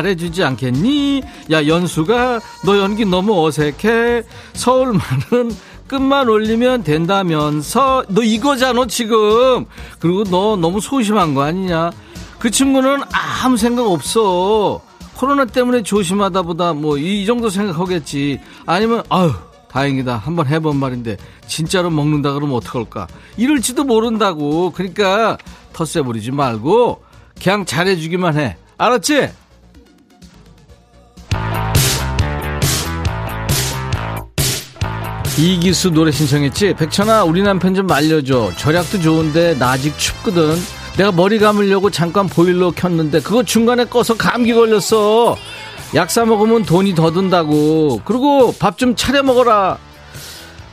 말해주지 0.01 0.41
않겠니? 0.43 1.21
야, 1.51 1.67
연수가, 1.67 2.39
너 2.65 2.77
연기 2.79 3.03
너무 3.05 3.45
어색해. 3.45 4.23
서울만은 4.53 5.53
끝만 5.87 6.29
올리면 6.29 6.83
된다면서. 6.83 8.05
너 8.07 8.23
이거잖아, 8.23 8.85
지금. 8.87 9.65
그리고 9.99 10.23
너 10.23 10.55
너무 10.55 10.79
소심한 10.79 11.33
거 11.33 11.41
아니냐? 11.43 11.91
그 12.39 12.49
친구는 12.49 13.01
아무 13.11 13.57
생각 13.57 13.85
없어. 13.85 14.81
코로나 15.17 15.43
때문에 15.45 15.83
조심하다 15.83 16.41
보다 16.43 16.73
뭐 16.73 16.97
이 16.97 17.25
정도 17.25 17.49
생각하겠지. 17.49 18.39
아니면, 18.65 19.03
아유, 19.09 19.33
다행이다. 19.69 20.15
한번 20.15 20.47
해본 20.47 20.77
말인데, 20.77 21.17
진짜로 21.47 21.89
먹는다 21.89 22.31
그러면 22.31 22.55
어떡할까? 22.55 23.07
이럴지도 23.35 23.83
모른다고. 23.83 24.71
그러니까, 24.71 25.37
텃세 25.73 26.01
부리지 26.01 26.31
말고, 26.31 27.03
그냥 27.43 27.65
잘해주기만 27.65 28.37
해. 28.39 28.55
알았지? 28.77 29.29
이기수 35.37 35.91
노래 35.91 36.11
신청했지? 36.11 36.73
백천아, 36.73 37.23
우리 37.23 37.41
남편 37.41 37.73
좀 37.73 37.87
말려줘. 37.87 38.51
절약도 38.57 39.01
좋은데, 39.01 39.57
나 39.57 39.71
아직 39.71 39.97
춥거든. 39.97 40.55
내가 40.97 41.11
머리 41.11 41.39
감으려고 41.39 41.89
잠깐 41.89 42.27
보일러 42.27 42.71
켰는데, 42.71 43.21
그거 43.21 43.41
중간에 43.43 43.85
꺼서 43.85 44.15
감기 44.15 44.53
걸렸어. 44.53 45.37
약 45.95 46.09
사 46.09 46.25
먹으면 46.25 46.63
돈이 46.63 46.95
더 46.95 47.11
든다고. 47.11 48.01
그리고 48.05 48.53
밥 48.59 48.77
좀 48.77 48.95
차려 48.95 49.23
먹어라. 49.23 49.77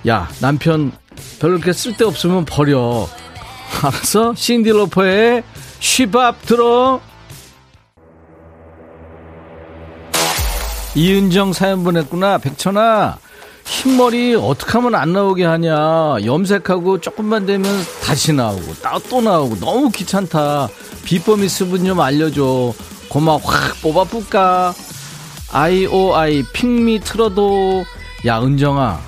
야, 0.09 0.29
남편 0.41 0.93
별로 1.41 1.55
그렇게 1.55 1.73
쓸데없으면 1.73 2.45
버려. 2.45 3.09
알았어? 3.83 4.35
신디 4.35 4.71
로퍼의 4.71 5.43
쉬밥 5.81 6.43
들어. 6.47 7.01
이은정 10.95 11.53
사연 11.53 11.85
보냈구나. 11.85 12.39
백천아, 12.39 13.19
흰머리 13.69 14.35
어떻게 14.35 14.73
하면 14.73 14.95
안 14.95 15.13
나오게 15.13 15.45
하냐. 15.45 16.17
염색하고 16.25 17.01
조금만 17.01 17.47
되면 17.47 17.71
다시 18.03 18.33
나오고, 18.33 18.75
또, 18.83 19.09
또 19.09 19.21
나오고. 19.21 19.61
너무 19.61 19.91
귀찮다. 19.91 20.69
비법 21.05 21.43
있으면 21.43 21.85
좀 21.85 22.01
알려줘. 22.01 22.73
고마 23.09 23.37
확 23.37 23.81
뽑아볼까? 23.83 24.75
IOI 25.53 26.45
핑미 26.53 27.01
틀어도. 27.01 27.85
야, 28.27 28.41
은정아. 28.41 29.01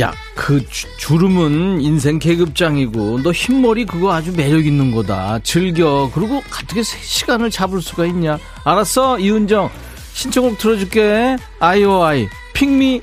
야, 0.00 0.12
그 0.34 0.66
주, 0.68 0.86
주름은 0.96 1.80
인생 1.80 2.18
계급장이고, 2.18 3.22
너 3.22 3.30
흰머리 3.30 3.84
그거 3.86 4.12
아주 4.12 4.32
매력 4.32 4.66
있는 4.66 4.90
거다. 4.90 5.38
즐겨. 5.42 6.10
그리고 6.14 6.42
어떻게 6.62 6.82
시간을 6.82 7.50
잡을 7.50 7.80
수가 7.82 8.06
있냐. 8.06 8.38
알았어, 8.64 9.18
이은정. 9.18 9.70
신청곡 10.14 10.58
틀어줄게. 10.58 11.36
아이오아이 11.60 12.28
핑미. 12.54 13.02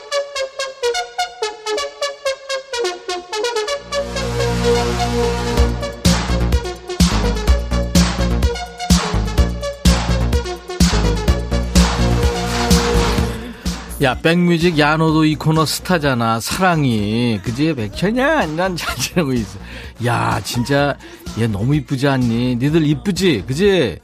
야, 14.01 14.15
백뮤직 14.15 14.79
야노도 14.79 15.25
이 15.25 15.35
코너 15.35 15.63
스타잖아. 15.63 16.39
사랑이. 16.39 17.39
그지? 17.43 17.75
백천이야? 17.75 18.47
난 18.47 18.75
잘 18.75 18.95
지내고 18.95 19.31
있어. 19.33 19.59
야, 20.05 20.41
진짜 20.43 20.97
얘 21.37 21.45
너무 21.45 21.75
이쁘지 21.75 22.07
않니? 22.07 22.55
니들 22.55 22.83
이쁘지? 22.83 23.43
그지? 23.45 23.99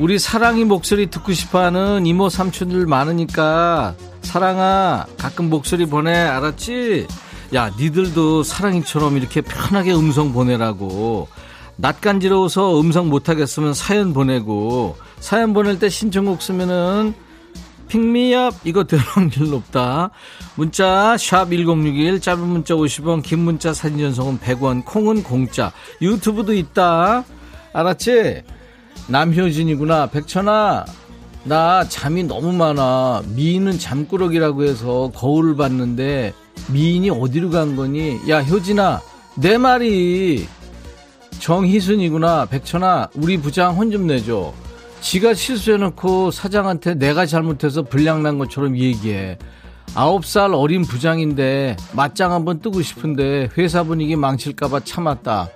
우리 0.00 0.18
사랑이 0.18 0.64
목소리 0.64 1.08
듣고 1.08 1.32
싶어 1.32 1.60
하는 1.60 2.04
이모 2.04 2.28
삼촌들 2.28 2.86
많으니까 2.86 3.94
사랑아, 4.22 5.06
가끔 5.16 5.50
목소리 5.50 5.86
보내. 5.86 6.16
알았지? 6.16 7.06
야, 7.54 7.70
니들도 7.78 8.42
사랑이처럼 8.42 9.16
이렇게 9.18 9.40
편하게 9.40 9.94
음성 9.94 10.32
보내라고. 10.32 11.28
낯 11.76 12.00
간지러워서 12.00 12.80
음성 12.80 13.08
못하겠으면 13.08 13.72
사연 13.72 14.12
보내고 14.12 14.96
사연 15.20 15.54
보낼 15.54 15.78
때 15.78 15.88
신청곡 15.88 16.42
쓰면은 16.42 17.14
핑미업 17.88 18.54
이거 18.64 18.84
될 18.84 18.98
확률 19.00 19.50
높다. 19.50 20.10
문자 20.56 21.16
샵 21.18 21.50
1061 21.50 22.20
짧은 22.20 22.40
문자 22.46 22.74
50원 22.74 23.22
긴 23.22 23.40
문자 23.40 23.72
사진 23.72 23.98
전송은 23.98 24.38
100원 24.40 24.84
콩은 24.84 25.22
공짜 25.22 25.72
유튜브도 26.00 26.54
있다. 26.54 27.24
알았지? 27.72 28.42
남효진이구나. 29.08 30.06
백천아 30.10 30.84
나 31.44 31.84
잠이 31.88 32.24
너무 32.24 32.52
많아. 32.52 33.22
미인은 33.34 33.78
잠꾸러기라고 33.78 34.64
해서 34.64 35.10
거울을 35.14 35.56
봤는데 35.56 36.34
미인이 36.70 37.08
어디로 37.10 37.50
간 37.50 37.76
거니? 37.76 38.18
야 38.28 38.42
효진아 38.42 39.00
내 39.36 39.56
말이 39.56 40.46
정희순이구나. 41.38 42.46
백천아, 42.46 43.08
우리 43.14 43.36
부장 43.38 43.76
혼 43.76 43.90
좀 43.92 44.06
내줘. 44.08 44.52
지가 45.00 45.34
실수해놓고 45.34 46.30
사장한테 46.30 46.94
내가 46.94 47.24
잘못해서 47.26 47.82
불량난 47.82 48.38
것처럼 48.38 48.76
얘기해. 48.76 49.38
아홉 49.94 50.26
살 50.26 50.52
어린 50.54 50.82
부장인데 50.82 51.76
맞짱 51.92 52.32
한번 52.32 52.60
뜨고 52.60 52.82
싶은데 52.82 53.48
회사 53.56 53.82
분위기 53.84 54.16
망칠까봐 54.16 54.80
참았다. 54.80 55.48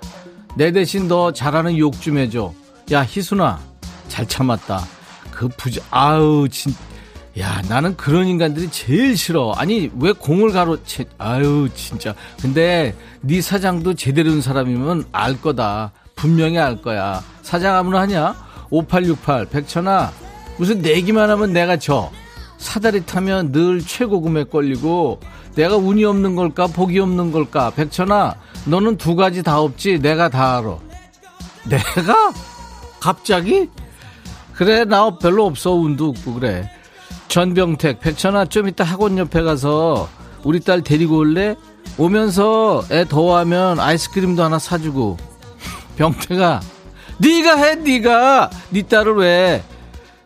내 0.57 0.73
대신 0.73 1.07
너 1.09 1.33
잘하는 1.33 1.77
욕 1.79 2.01
좀 2.01 2.19
해줘. 2.19 2.53
야, 2.93 3.03
희순아. 3.03 3.61
잘 4.09 4.27
참았다. 4.27 4.85
그 5.31 5.49
부장, 5.57 5.83
아우, 5.91 6.47
진, 6.49 6.75
야, 7.39 7.63
나는 7.69 7.97
그런 7.97 8.27
인간들이 8.27 8.71
제일 8.71 9.17
싫어. 9.17 9.53
아니, 9.57 9.91
왜 9.99 10.13
공을 10.13 10.53
가로채, 10.53 11.07
아유, 11.17 11.69
진짜. 11.75 12.15
근데, 12.41 12.95
네 13.23 13.41
사장도 13.41 13.95
제대로 13.95 14.31
된 14.31 14.43
사람이면 14.43 15.07
알 15.13 15.41
거다. 15.41 15.93
분명히 16.15 16.59
알 16.59 16.83
거야. 16.83 17.23
사장 17.41 17.77
아무나 17.77 18.01
하냐? 18.01 18.35
5868, 18.73 19.47
백천아, 19.47 20.11
무슨 20.57 20.81
내기만 20.81 21.29
하면 21.31 21.53
내가 21.53 21.77
져. 21.77 22.11
사다리 22.57 23.05
타면 23.05 23.53
늘 23.53 23.81
최고 23.81 24.21
금액 24.23 24.51
걸리고, 24.51 25.21
내가 25.55 25.77
운이 25.77 26.05
없는 26.05 26.35
걸까, 26.35 26.67
복이 26.69 26.99
없는 26.99 27.33
걸까? 27.33 27.71
백천아, 27.71 28.35
너는 28.65 28.97
두 28.97 29.15
가지 29.15 29.43
다 29.43 29.61
없지? 29.61 30.01
내가 30.01 30.31
다 30.31 30.59
알아. 30.59 30.79
내가? 31.69 32.33
갑자기? 32.99 33.69
그래, 34.55 34.85
나 34.85 35.19
별로 35.19 35.45
없어. 35.45 35.73
운도 35.73 36.09
없고, 36.09 36.35
그래. 36.35 36.71
전병택, 37.29 38.01
백천아, 38.01 38.47
좀 38.47 38.69
이따 38.69 38.85
학원 38.85 39.19
옆에 39.19 39.43
가서 39.43 40.09
우리 40.45 40.61
딸 40.61 40.83
데리고 40.83 41.19
올래? 41.19 41.57
오면서 41.99 42.85
애 42.91 43.05
더워하면 43.05 43.81
아이스크림도 43.81 44.43
하나 44.43 44.59
사주고. 44.59 45.19
병태가, 45.97 46.61
네가 47.23 47.57
해, 47.57 47.75
네가. 47.77 48.51
네 48.71 48.83
딸을 48.83 49.15
왜? 49.15 49.63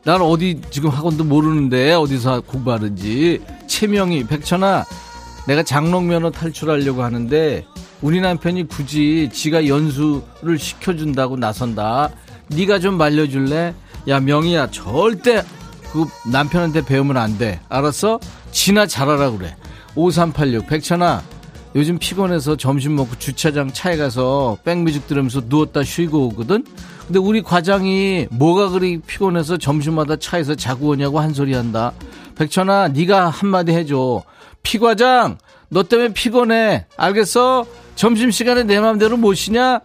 난 0.04 0.22
어디 0.22 0.62
지금 0.70 0.88
학원도 0.88 1.24
모르는데 1.24 1.92
어디서 1.92 2.40
공부하는지. 2.42 3.42
최명희, 3.66 4.24
백천아, 4.26 4.86
내가 5.46 5.62
장롱면허 5.62 6.30
탈출하려고 6.30 7.02
하는데 7.02 7.66
우리 8.00 8.20
남편이 8.20 8.68
굳이 8.68 9.28
지가 9.30 9.66
연수를 9.66 10.58
시켜준다고 10.58 11.36
나선다. 11.36 12.10
네가 12.48 12.78
좀 12.78 12.96
말려줄래? 12.96 13.74
야 14.08 14.20
명희야 14.20 14.70
절대 14.70 15.44
그 15.92 16.06
남편한테 16.30 16.84
배우면 16.84 17.16
안 17.18 17.36
돼. 17.36 17.60
알았어? 17.68 18.20
지나 18.52 18.86
잘하라 18.86 19.32
그래. 19.32 19.54
5386 19.96 20.66
백천아 20.66 21.22
요즘 21.76 21.98
피곤해서 21.98 22.56
점심 22.56 22.96
먹고 22.96 23.16
주차장 23.18 23.70
차에 23.70 23.98
가서 23.98 24.56
백뮤직 24.64 25.06
들으면서 25.06 25.42
누웠다 25.44 25.84
쉬고 25.84 26.28
오거든. 26.28 26.64
근데 27.06 27.18
우리 27.18 27.42
과장이 27.42 28.28
뭐가 28.30 28.70
그리 28.70 28.98
피곤해서 28.98 29.58
점심마다 29.58 30.16
차에서 30.16 30.54
자고 30.54 30.88
오냐고 30.88 31.20
한 31.20 31.34
소리 31.34 31.52
한다. 31.52 31.92
백천아 32.34 32.88
네가 32.88 33.28
한마디 33.28 33.72
해줘. 33.72 34.22
피과장 34.62 35.36
너 35.68 35.82
때문에 35.82 36.14
피곤해. 36.14 36.86
알겠어? 36.96 37.66
점심시간에 37.94 38.62
내 38.62 38.80
맘대로 38.80 39.18
못 39.18 39.34
쉬냐? 39.34 39.80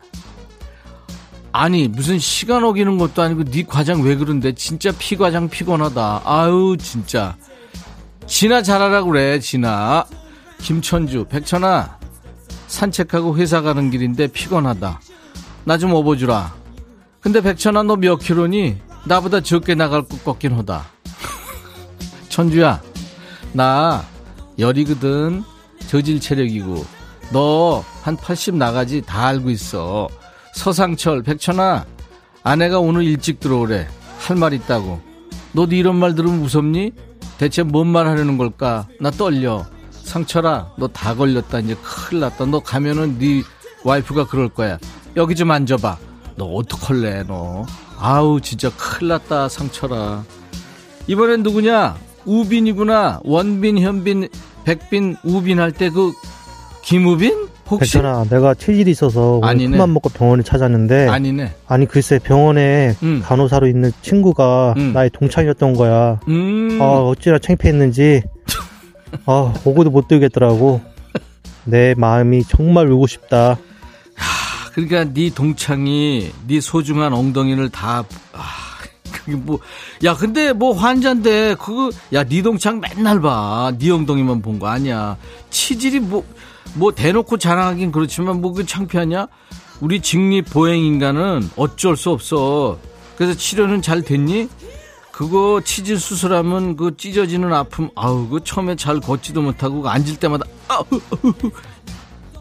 아니 1.52 1.89
무슨 1.89 2.20
시간 2.20 2.64
어기는 2.64 2.98
것도 3.00 3.22
아니고 3.22 3.44
네 3.44 3.64
과장 3.68 4.02
왜 4.02 4.16
그런데 4.16 4.54
진짜 4.54 4.94
피과장 4.98 5.50
피곤하다 5.50 6.22
아유 6.24 6.78
진짜 6.80 7.36
진아 8.26 8.62
잘하라 8.62 9.04
그래 9.04 9.39
진아 9.39 10.06
김천주 10.62 11.26
백천아 11.30 11.97
산책하고 12.68 13.38
회사 13.38 13.62
가는 13.62 13.89
길인데 13.91 14.28
피곤하다 14.28 14.99
나 15.66 15.78
좀 15.78 15.93
업어주라 15.93 16.53
근데 17.20 17.41
백천아 17.41 17.84
너 17.84 17.95
몇 17.97 18.18
킬로니 18.18 18.78
나보다 19.05 19.41
적게 19.41 19.76
나갈 19.76 20.03
것 20.03 20.24
같긴 20.24 20.53
하다 20.53 20.86
천주야 22.30 22.82
나 23.53 24.03
열이거든 24.59 25.43
저질 25.88 26.20
체력이고 26.20 26.86
너 27.32 27.84
한 28.03 28.16
80 28.18 28.55
나가지 28.55 29.01
다 29.01 29.28
알고 29.28 29.51
있어 29.51 30.07
서상철, 30.53 31.22
백천아, 31.24 31.86
아내가 32.43 32.80
오늘 32.80 33.03
일찍 33.03 33.39
들어오래. 33.39 33.88
할 34.20 34.36
말 34.36 34.51
있다고. 34.53 34.99
너도 35.53 35.76
이런 35.76 35.95
말 35.97 36.14
들으면 36.14 36.41
무섭니? 36.41 36.91
대체 37.38 37.64
뭔 37.64 37.88
말 37.88 38.05
하려는 38.07 38.38
걸까? 38.38 38.86
나 38.99 39.12
떨려. 39.12 39.66
상철아, 40.16 40.72
너 40.76 40.88
다 40.89 41.16
걸렸다. 41.16 41.59
이제 41.59 41.74
큰일 41.82 42.20
났다. 42.22 42.45
너 42.45 42.59
가면은 42.59 43.18
네 43.18 43.41
와이프가 43.86 44.28
그럴 44.28 44.49
거야. 44.49 44.78
여기 45.16 45.36
좀 45.36 45.49
앉아봐. 45.51 45.97
너 46.36 46.45
어떡할래, 46.45 47.24
너. 47.28 47.66
아우, 47.97 48.41
진짜 48.41 48.70
큰일 48.76 49.07
났다, 49.09 49.47
상철아. 49.47 50.24
이번엔 51.07 51.43
누구냐? 51.43 51.95
우빈이구나. 52.26 53.22
원빈, 53.24 53.80
현빈, 53.80 54.28
백빈, 54.66 55.16
우빈 55.24 55.59
할 55.62 55.72
때 55.72 55.89
그, 55.89 56.12
김우빈? 56.84 57.47
혹시? 57.70 57.93
괜찮아. 57.93 58.26
내가 58.30 58.53
체질이 58.53 58.91
있어서. 58.91 59.39
큰맘 59.39 59.93
먹고 59.93 60.09
병원에 60.09 60.43
찾았는데 60.43 61.07
아니네. 61.07 61.55
아니 61.68 61.86
글쎄 61.86 62.20
병원에 62.20 62.93
음. 63.01 63.22
간호사로 63.24 63.66
있는 63.68 63.93
친구가 64.01 64.74
음. 64.76 64.91
나의 64.91 65.09
동창이었던 65.12 65.74
거야. 65.76 66.20
음. 66.28 66.78
아 66.82 66.86
어찌나 66.99 67.39
창피했는지 67.39 68.24
아 69.26 69.53
오고도 69.66 69.89
못 69.89 70.07
들겠더라고. 70.07 70.82
내 71.66 71.93
마음이 71.95 72.43
정말 72.45 72.89
울고 72.91 73.07
싶다. 73.07 73.57
그러니까 74.74 75.03
네 75.14 75.30
동창이 75.30 76.32
네 76.47 76.62
소중한 76.62 77.14
엉덩이를 77.14 77.70
다 77.70 78.05
아, 78.34 78.41
그게 79.12 79.36
뭐 79.36 79.59
야 80.03 80.16
근데 80.16 80.53
뭐 80.53 80.74
환자인데 80.74 81.55
그거 81.59 81.91
야 82.14 82.24
네 82.24 82.41
동창 82.41 82.80
맨날 82.80 83.20
봐 83.20 83.72
네 83.78 83.91
엉덩이만 83.91 84.41
본 84.41 84.59
거 84.59 84.68
아니야. 84.68 85.18
치질이 85.49 85.99
뭐뭐 85.99 86.93
대놓고 86.95 87.38
자랑하긴 87.38 87.91
그렇지만 87.91 88.41
뭐 88.41 88.53
그 88.53 88.66
창피하냐? 88.66 89.28
우리 89.82 89.99
직립 89.99 90.49
보행 90.49 90.84
인간은 90.86 91.49
어쩔 91.57 91.97
수 91.97 92.09
없어. 92.12 92.78
그래서 93.18 93.34
치료는 93.38 93.82
잘 93.82 94.01
됐니 94.03 94.47
그거 95.22 95.61
치질 95.63 95.99
수술하면 95.99 96.76
그 96.76 96.97
찢어지는 96.97 97.53
아픔 97.53 97.91
아우 97.93 98.28
그 98.28 98.43
처음에 98.43 98.76
잘 98.76 98.99
걷지도 98.99 99.43
못하고 99.43 99.88
앉을 99.88 100.15
때마다 100.15 100.45
아우 100.67 100.84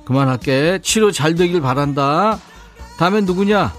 그만할게. 0.07 0.79
치료 0.83 1.11
잘 1.13 1.35
되길 1.35 1.61
바란다. 1.61 2.39
다음엔 2.97 3.27
누구냐? 3.27 3.71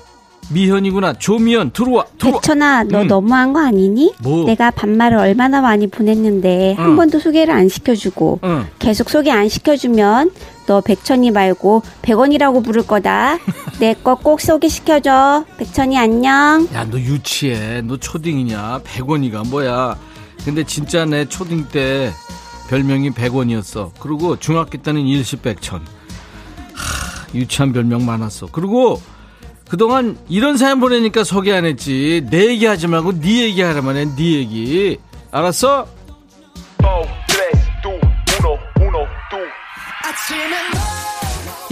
미현이구나. 0.54 1.14
조미현 1.14 1.72
들어와. 1.72 2.06
들어와. 2.18 2.40
백천아, 2.40 2.84
너 2.84 3.02
음. 3.04 3.08
너무한 3.08 3.54
거 3.54 3.60
아니니? 3.66 4.14
뭐? 4.20 4.46
내가 4.46 4.72
반말을 4.72 5.18
얼마나 5.18 5.62
많이 5.62 5.88
보냈는데 5.88 6.74
한 6.78 6.92
응. 6.92 6.96
번도 6.96 7.20
소개를 7.20 7.54
안 7.54 7.70
시켜주고 7.70 8.40
응. 8.44 8.68
계속 8.80 9.10
소개 9.10 9.32
안 9.32 9.48
시켜주면 9.50 10.32
너 10.68 10.82
백천이 10.82 11.32
말고 11.32 11.84
백원이라고 12.02 12.62
부를 12.64 12.86
거다. 12.86 13.38
내 13.80 13.94
거 14.04 14.16
꼭 14.16 14.42
소개시켜줘. 14.42 15.46
백천이 15.58 15.98
안녕. 15.98 16.68
야, 16.74 16.86
너 16.90 17.00
유치해. 17.00 17.82
너 17.82 17.98
초딩이냐? 17.98 18.82
백원이가 18.84 19.44
뭐야? 19.46 19.96
근데 20.46 20.64
진짜 20.64 21.06
내 21.06 21.26
초딩 21.26 21.68
때 21.72 22.12
별명이 22.70 23.12
백원이었어. 23.12 23.92
그리고 24.00 24.38
중학교 24.38 24.78
때는 24.78 25.02
일시백천. 25.02 25.82
하, 26.74 27.28
유치한 27.36 27.74
별명 27.74 28.06
많았어. 28.06 28.48
그리고 28.52 29.02
그동안 29.72 30.18
이런 30.28 30.58
사연 30.58 30.82
보내니까 30.82 31.24
소개 31.24 31.54
안 31.54 31.64
했지. 31.64 32.28
내 32.30 32.48
얘기 32.48 32.66
하지 32.66 32.88
말고 32.88 33.22
네 33.22 33.44
얘기 33.44 33.62
하라만 33.62 33.96
해. 33.96 34.04
네 34.04 34.34
얘기. 34.34 34.98
알았어? 35.32 35.88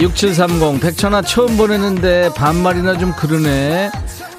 6730 0.00 0.80
백천아 0.80 1.20
처음 1.20 1.58
보냈는데 1.58 2.32
반말이나 2.34 2.96
좀 2.96 3.12
그러네 3.12 3.90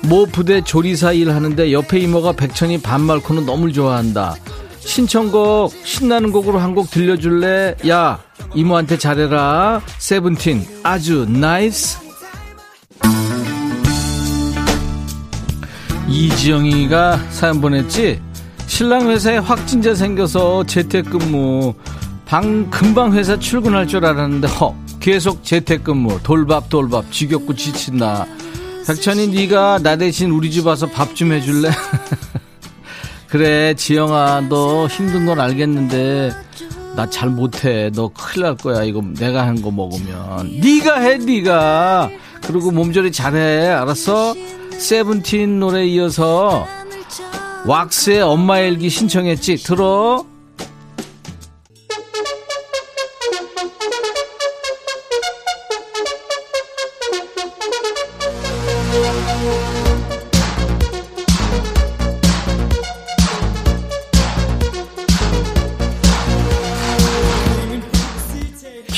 모 0.09 0.26
부대 0.26 0.62
조리사 0.64 1.12
일 1.12 1.30
하는데 1.30 1.72
옆에 1.72 1.99
이모가 1.99 2.32
백천이 2.32 2.82
반말 2.82 3.20
코너 3.19 3.45
너무 3.45 3.72
좋아한다 3.72 4.38
신청곡 4.80 5.72
신나는 5.84 6.32
곡으로 6.32 6.57
한 6.57 6.74
곡 6.74 6.89
들려줄래 6.89 7.76
야 7.88 8.20
이모한테 8.55 8.97
잘해라 8.97 9.82
세븐틴 9.99 10.66
아주 10.82 11.28
NICE 11.29 12.11
이지영이가 16.07 17.17
사연 17.29 17.61
보냈지 17.61 18.21
신랑 18.67 19.09
회사에 19.09 19.37
확진자 19.37 19.93
생겨서 19.95 20.63
재택근무 20.65 21.73
방 22.25 22.69
금방 22.69 23.13
회사 23.13 23.37
출근할 23.37 23.87
줄 23.87 24.05
알았는데 24.05 24.47
허 24.47 24.75
계속 24.99 25.43
재택근무 25.43 26.19
돌밥 26.23 26.69
돌밥 26.69 27.11
지겹고 27.11 27.55
지친다 27.55 28.25
백천이 28.87 29.27
네가 29.27 29.79
나 29.83 29.95
대신 29.95 30.31
우리 30.31 30.51
집 30.51 30.65
와서 30.65 30.87
밥 30.87 31.13
좀 31.15 31.31
해줄래 31.31 31.69
그래 33.27 33.73
지영아 33.75 34.47
너 34.49 34.87
힘든 34.87 35.25
건 35.25 35.39
알겠는데 35.39 36.31
나 36.93 37.05
잘 37.09 37.29
못해. 37.29 37.89
너 37.95 38.09
큰일 38.09 38.43
날 38.47 38.57
거야. 38.57 38.83
이거 38.83 39.01
내가 39.17 39.47
한 39.47 39.61
거 39.61 39.71
먹으면. 39.71 40.59
네가 40.59 40.99
해, 40.99 41.17
네가. 41.19 42.09
그리고 42.51 42.71
몸조리 42.71 43.11
잘해. 43.11 43.69
알았어? 43.69 44.35
세븐틴 44.77 45.59
노래 45.59 45.85
이어서 45.85 46.67
왁스의 47.65 48.21
엄마 48.21 48.59
일기 48.59 48.89
신청했지. 48.89 49.57
들어. 49.57 50.25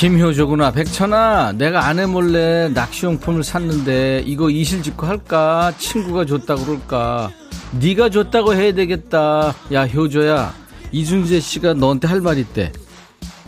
김효조구나. 0.04 0.72
백천아 0.72 1.54
내가 1.54 1.88
아내 1.88 2.06
몰래 2.06 2.68
낚시용품을 2.74 3.42
샀는데 3.42 4.24
이거 4.26 4.50
이실직고 4.50 5.08
할까? 5.08 5.72
친구가 5.78 6.26
줬다고 6.26 6.66
그럴까? 6.66 7.32
네가 7.80 8.10
줬다고 8.10 8.54
해야 8.54 8.74
되겠다. 8.74 9.56
야 9.72 9.88
효조야 9.88 10.54
이준재 10.92 11.40
씨가 11.40 11.76
너한테 11.76 12.10
할 12.10 12.20
말 12.20 12.38
있대. 12.38 12.74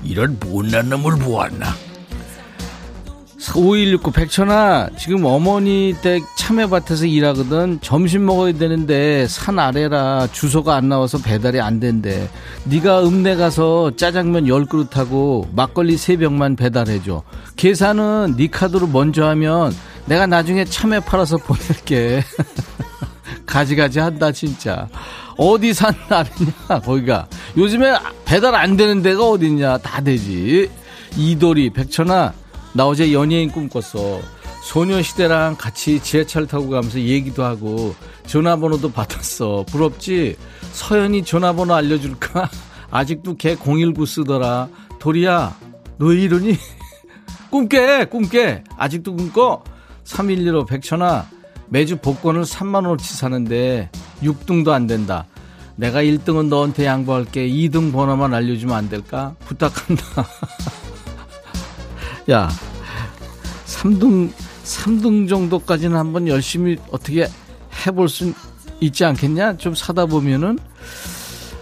이런 0.01 0.39
못난 0.39 0.87
놈을 0.87 1.17
보았나 1.17 1.65
5169 3.37 4.11
백천아 4.11 4.89
지금 4.97 5.25
어머니 5.25 5.93
댁 6.01 6.23
참외밭에서 6.37 7.05
일하거든. 7.05 7.79
점심 7.81 8.25
먹어야 8.25 8.53
되는데 8.53 9.27
산 9.27 9.59
아래라 9.59 10.27
주소가 10.31 10.75
안 10.75 10.89
나와서 10.89 11.17
배달이 11.17 11.59
안 11.59 11.79
된대. 11.79 12.29
네가 12.63 13.03
읍내 13.05 13.35
가서 13.35 13.91
짜장면 13.97 14.45
10그릇하고 14.45 15.47
막걸리 15.53 15.95
3병만 15.95 16.57
배달해줘. 16.57 17.23
계산은 17.55 18.35
네 18.37 18.47
카드로 18.47 18.87
먼저 18.87 19.25
하면 19.27 19.75
내가 20.05 20.25
나중에 20.27 20.63
참외 20.65 21.01
팔아서 21.01 21.37
보낼게. 21.37 22.23
가지가지 23.45 23.99
한다 23.99 24.31
진짜. 24.31 24.87
어디 25.37 25.73
산 25.73 25.93
아래냐 26.09 26.81
거기가. 26.83 27.27
요즘에 27.57 27.95
배달 28.23 28.55
안 28.55 28.77
되는 28.77 29.01
데가 29.01 29.27
어딨냐 29.29 29.77
다 29.79 30.01
되지. 30.01 30.69
이도리 31.17 31.69
백천아 31.71 32.33
나 32.75 32.85
어제 32.85 33.13
연예인 33.13 33.49
꿈꿨어. 33.53 34.19
소녀시대랑 34.61 35.55
같이 35.57 35.97
지하철 36.01 36.45
타고 36.45 36.69
가면서 36.69 36.99
얘기도 36.99 37.45
하고 37.45 37.95
전화번호도 38.27 38.91
받았어. 38.91 39.63
부럽지? 39.69 40.35
서연이 40.73 41.23
전화번호 41.23 41.73
알려줄까? 41.73 42.49
아직도 42.91 43.37
걔 43.37 43.55
019 43.55 44.05
쓰더라. 44.05 44.67
도리야, 44.99 45.57
너왜 45.97 46.23
이러니? 46.23 46.57
꿈깨, 47.49 48.03
꿈깨. 48.05 48.61
아직도 48.75 49.15
꿈꿔? 49.15 49.63
3115 50.03 50.65
백천아, 50.65 51.29
매주 51.69 51.95
복권을 51.95 52.43
3만원어치 52.43 53.03
사는데 53.03 53.89
6등도 54.21 54.71
안 54.71 54.85
된다. 54.85 55.27
내가 55.77 56.03
1등은 56.03 56.49
너한테 56.49 56.85
양보할게. 56.85 57.47
2등 57.47 57.93
번호만 57.93 58.33
알려주면 58.33 58.75
안 58.75 58.89
될까? 58.89 59.33
부탁한다. 59.45 60.03
야, 62.31 62.49
3등, 63.67 64.31
3등 64.63 65.29
정도까지는 65.29 65.95
한번 65.95 66.27
열심히 66.27 66.77
어떻게 66.91 67.27
해볼 67.85 68.09
수 68.09 68.33
있지 68.81 69.05
않겠냐? 69.05 69.57
좀 69.57 69.75
사다 69.75 70.07
보면은, 70.07 70.57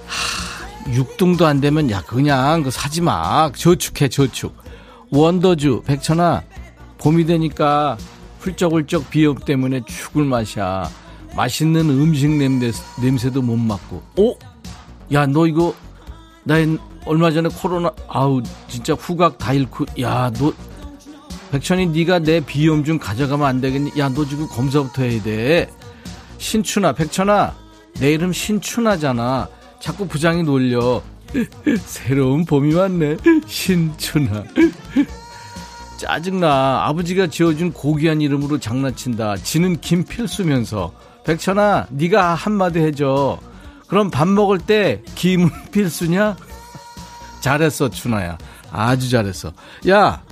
하, 0.06 0.92
6등도 0.92 1.44
안 1.44 1.60
되면, 1.60 1.92
야, 1.92 2.02
그냥 2.02 2.64
그 2.64 2.72
사지 2.72 3.02
마. 3.02 3.52
저축해, 3.52 4.08
저축. 4.08 4.56
원더주, 5.12 5.84
백천아, 5.86 6.44
봄이 6.98 7.26
되니까 7.26 7.98
훌쩍훌쩍 8.40 9.10
비염 9.10 9.36
때문에 9.36 9.82
죽을 9.86 10.24
맛이야. 10.24 10.90
맛있는 11.36 11.90
음식 11.90 12.30
냄새, 12.30 12.72
냄새도 13.02 13.42
못 13.42 13.58
맡고. 13.58 14.02
오? 14.18 14.38
야, 15.12 15.26
너 15.26 15.46
이거, 15.46 15.76
나 16.44 16.56
얼마 17.06 17.32
전에 17.32 17.50
코로나 17.50 17.92
아우 18.08 18.42
진짜 18.68 18.94
후각 18.94 19.38
다 19.38 19.54
잃고 19.54 19.86
야 20.02 20.32
너 20.38 20.54
백천이 21.52 21.88
네가 21.88 22.20
내 22.20 22.40
비염 22.40 22.84
좀 22.84 22.98
가져가면 22.98 23.46
안 23.46 23.62
되겠니? 23.62 23.92
야 23.98 24.10
너 24.10 24.26
지금 24.26 24.48
검사부터 24.48 25.04
해야 25.04 25.22
돼. 25.22 25.70
신춘아 26.40 26.94
백천아 26.94 27.54
내 28.00 28.12
이름 28.14 28.34
신춘아잖아. 28.34 29.48
자꾸 29.80 30.08
부장이 30.08 30.44
놀려. 30.44 31.02
새로운 31.86 32.46
봄이 32.46 32.74
왔네. 32.74 33.18
신춘아. 33.46 34.44
짜증나. 35.98 36.86
아버지가 36.88 37.28
지어준 37.28 37.72
고귀한 37.74 38.22
이름으로 38.22 38.60
장난친다. 38.60 39.38
지는 39.38 39.80
김필수면서. 39.80 40.92
백천아, 41.26 41.88
네가 41.92 42.34
한마디 42.34 42.80
해줘. 42.80 43.40
그럼 43.88 44.10
밥 44.10 44.28
먹을 44.28 44.58
때 44.58 45.02
김은 45.16 45.50
필수냐? 45.72 46.36
잘했어, 47.48 47.90
춘아야. 47.90 48.38
아주 48.72 49.10
잘했어. 49.10 49.52
야, 49.90 50.24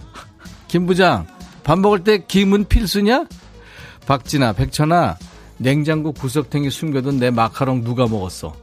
김 0.70 0.86
부장, 0.86 1.28
밥 1.62 1.78
먹을 1.78 2.06
때 2.06 2.24
김은 2.26 2.66
필수냐? 2.70 3.26
박진아, 4.08 4.54
백천아, 4.54 5.18
냉장고 5.58 6.14
구석탱이 6.14 6.70
숨겨둔 6.70 7.20
내 7.20 7.30
마카롱 7.30 7.84
누가 7.84 8.08
먹었어? 8.08 8.56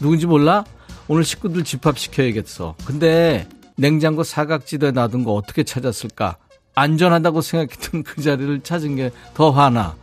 누군지 0.00 0.26
몰라? 0.26 0.66
오늘 1.08 1.24
식구들 1.24 1.64
집합시켜야겠어. 1.64 2.74
근데 2.84 3.48
냉장고 3.78 4.22
사각지대에 4.22 4.90
놔둔 4.90 5.24
거 5.24 5.32
어떻게 5.32 5.62
찾았을까? 5.64 6.36
안전하다고 6.74 7.40
생각했던 7.40 8.02
그 8.02 8.20
자리를 8.20 8.60
찾은 8.60 8.96
게 8.96 9.10
더 9.32 9.50
화나. 9.50 9.96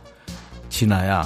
진아야, 0.70 1.22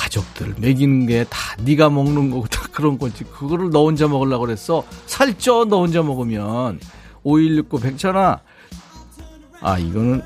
가족들 0.00 0.54
먹이는 0.58 1.06
게 1.06 1.24
다 1.28 1.54
네가 1.58 1.90
먹는 1.90 2.30
거고 2.30 2.46
다 2.48 2.62
그런 2.72 2.98
거지. 2.98 3.24
그거를 3.24 3.68
너 3.70 3.84
혼자 3.84 4.08
먹으려고 4.08 4.46
그랬어. 4.46 4.82
살쪄 5.06 5.66
너 5.68 5.80
혼자 5.80 6.02
먹으면. 6.02 6.80
5169 7.22 7.80
백천아. 7.80 8.40
아 9.60 9.78
이거는 9.78 10.22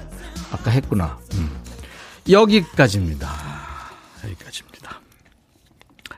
아까 0.52 0.70
했구나. 0.70 1.18
음. 1.34 1.50
여기까지입니다. 2.30 3.28
여기까지입니다. 4.24 5.00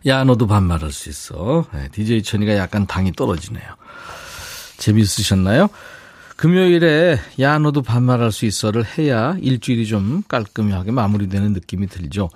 야 0.06 0.22
너도 0.24 0.46
반말할 0.46 0.92
수 0.92 1.08
있어. 1.08 1.64
네, 1.72 1.88
DJ 1.90 2.22
천이가 2.22 2.56
약간 2.56 2.86
당이 2.86 3.12
떨어지네요. 3.12 3.64
재밌으셨나요? 4.76 5.68
금요일에 6.36 7.18
야 7.40 7.58
너도 7.58 7.80
반말할 7.80 8.30
수 8.30 8.44
있어를 8.44 8.84
해야 8.84 9.36
일주일이 9.40 9.86
좀 9.86 10.22
깔끔하게 10.28 10.92
마무리되는 10.92 11.54
느낌이 11.54 11.86
들죠. 11.86 12.28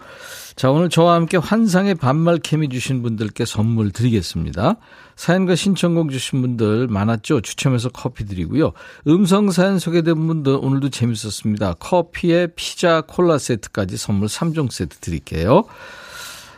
자 0.57 0.71
오늘 0.71 0.89
저와 0.89 1.15
함께 1.15 1.37
환상의 1.37 1.97
반말 1.97 2.39
케미 2.39 2.71
주신 2.71 3.03
분들께 3.03 3.45
선물 3.45 3.91
드리겠습니다. 3.91 4.77
사연과 5.17 5.55
신청곡 5.55 6.11
주신 6.11 6.41
분들 6.41 6.89
많았죠. 6.89 7.43
추첨해서 7.43 7.91
커피 7.91 8.25
드리고요. 8.25 8.73
음성 9.07 9.51
사연 9.51 9.79
소개된 9.79 10.27
분들 10.27 10.59
오늘도 10.61 10.89
재밌었습니다. 10.89 11.75
커피에 11.75 12.49
피자 12.57 13.03
콜라 13.03 13.37
세트까지 13.37 13.99
선물 13.99 14.29
3종 14.29 14.71
세트 14.71 14.97
드릴게요. 14.99 15.65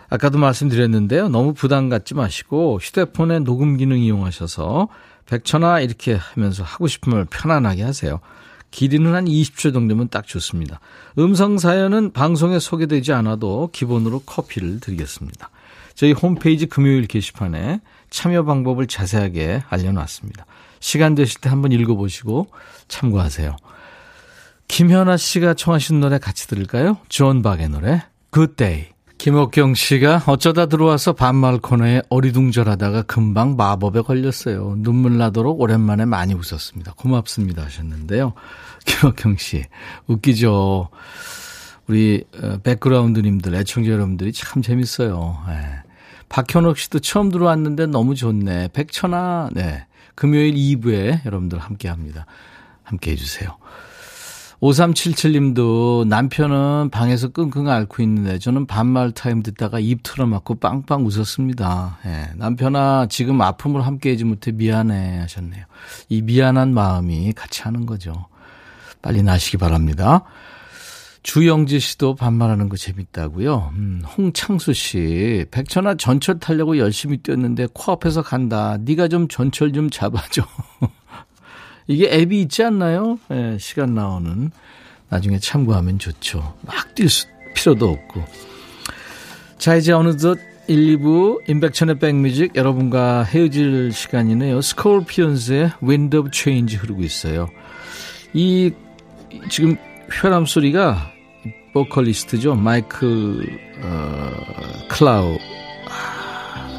아까도 0.09 0.39
말씀드렸는데요. 0.39 1.29
너무 1.29 1.55
부담 1.55 1.89
갖지 1.89 2.15
마시고 2.15 2.79
휴대폰에 2.81 3.41
녹음 3.41 3.79
기능 3.79 3.99
이용하셔서 3.99 4.89
백천아 5.27 5.81
이렇게 5.81 6.15
하면서 6.15 6.63
하고 6.63 6.87
싶으면 6.87 7.27
편안하게 7.27 7.83
하세요. 7.83 8.21
길이는 8.71 9.15
한 9.15 9.27
20초 9.27 9.73
정도면 9.73 10.09
딱 10.09 10.27
좋습니다. 10.27 10.81
음성 11.19 11.59
사연은 11.59 12.13
방송에 12.13 12.59
소개되지 12.59 13.13
않아도 13.13 13.71
기본으로 13.73 14.21
커피를 14.21 14.81
드리겠습니다. 14.81 15.51
저희 15.95 16.13
홈페이지 16.13 16.67
금요일 16.67 17.07
게시판에 17.07 17.81
참여 18.11 18.45
방법을 18.45 18.87
자세하게 18.87 19.63
알려놨습니다. 19.69 20.47
시간 20.81 21.15
되실 21.15 21.41
때 21.41 21.49
한번 21.49 21.73
읽어보시고 21.73 22.49
참고하세요. 22.89 23.57
김현아 24.69 25.19
씨가 25.19 25.55
청하신 25.55 26.01
노래 26.01 26.19
같이 26.19 26.49
들을까요? 26.49 26.97
존 27.09 27.43
박의 27.43 27.69
노래 27.69 28.03
Good 28.33 28.55
Day. 28.57 28.89
김옥경 29.23 29.75
씨가 29.75 30.25
어쩌다 30.27 30.67
들어와서 30.67 31.13
반말 31.13 31.59
코너에 31.59 32.03
어리둥절하다가 32.09 33.03
금방 33.03 33.55
마법에 33.55 34.01
걸렸어요. 34.01 34.75
눈물 34.79 35.17
나도록 35.17 35.61
오랜만에 35.61 36.07
많이 36.07 36.35
웃었습니다. 36.35 36.95
고맙습니다 36.97 37.63
하셨는데요. 37.63 38.33
김옥경 38.85 39.37
씨 39.37 39.65
웃기죠. 40.09 40.89
우리 41.87 42.25
어, 42.43 42.59
백그라운드님들 42.65 43.55
애청자 43.55 43.93
여러분들이 43.93 44.33
참 44.33 44.61
재밌어요. 44.61 45.39
네. 45.47 45.69
박현옥 46.29 46.77
씨도 46.77 46.99
처음 46.99 47.31
들어왔는데 47.31 47.87
너무 47.87 48.17
좋네. 48.17 48.71
백천아 48.73 49.51
네. 49.53 49.87
금요일 50.17 50.55
2부에 50.55 51.25
여러분들 51.25 51.61
함께 51.61 51.87
합니다. 51.87 52.27
함께 52.83 53.13
해 53.13 53.15
주세요. 53.15 53.57
5377님도 54.63 56.07
남편은 56.07 56.91
방에서 56.91 57.29
끙끙 57.29 57.69
앓고 57.69 58.01
있는데 58.05 58.39
저는 58.39 58.67
반말 58.67 59.11
타임 59.11 59.43
듣다가 59.43 59.81
입 59.81 60.05
틀어막고 60.05 60.61
빵빵 60.61 61.05
웃었습니다. 61.05 61.99
예, 62.07 62.31
남편아 62.37 63.07
지금 63.11 63.41
아픔을 63.41 63.85
함께하지 63.85 64.25
못해 64.25 64.53
미안해 64.53 65.19
하셨네요. 65.19 65.65
이 66.09 66.23
미안한 66.23 66.73
마음이 66.75 67.33
같이 67.33 67.63
하는 67.63 67.87
거죠. 67.87 68.27
빨리 69.03 69.25
나시기 69.25 69.57
바랍니다. 69.57 70.23
주영지 71.25 71.81
씨도 71.81 72.15
반말하는 72.15 72.69
거 72.69 72.77
재밌다고요. 72.77 73.73
음, 73.75 74.03
홍창수 74.17 74.75
씨, 74.75 75.45
백천아 75.51 75.97
전철 75.97 76.39
타려고 76.39 76.79
열심히 76.79 77.17
뛰었는데 77.19 77.69
코앞에서 77.73 78.23
간다. 78.23 78.77
네가 78.81 79.09
좀 79.09 79.27
전철 79.27 79.73
좀 79.73 79.91
잡아줘. 79.91 80.43
이게 81.93 82.09
앱이 82.11 82.41
있지 82.43 82.63
않나요? 82.65 83.19
네, 83.29 83.59
시간 83.59 83.95
나오는. 83.95 84.51
나중에 85.09 85.39
참고하면 85.39 85.99
좋죠. 85.99 86.55
막 86.63 86.95
뛸 86.95 87.09
필요도 87.55 87.89
없고. 87.89 88.25
자, 89.59 89.77
이제 89.77 89.93
어느덧 89.93 90.39
1, 90.69 90.99
2부 90.99 91.49
임백천의 91.49 91.99
백뮤직 91.99 92.57
여러분과 92.57 93.25
헤어질 93.25 93.93
시간이네요. 93.93 94.61
스콜피언스의 94.63 95.73
Wind 95.83 96.17
of 96.17 96.31
Change 96.33 96.77
흐르고 96.79 97.03
있어요. 97.03 97.49
이 98.33 98.73
지금 99.51 99.77
휘파람 100.11 100.49
소리가 100.49 101.11
보컬리스트죠. 101.75 102.55
마이크 102.55 103.45
어, 103.83 104.31
클라우 104.89 105.37
아, 105.89 106.71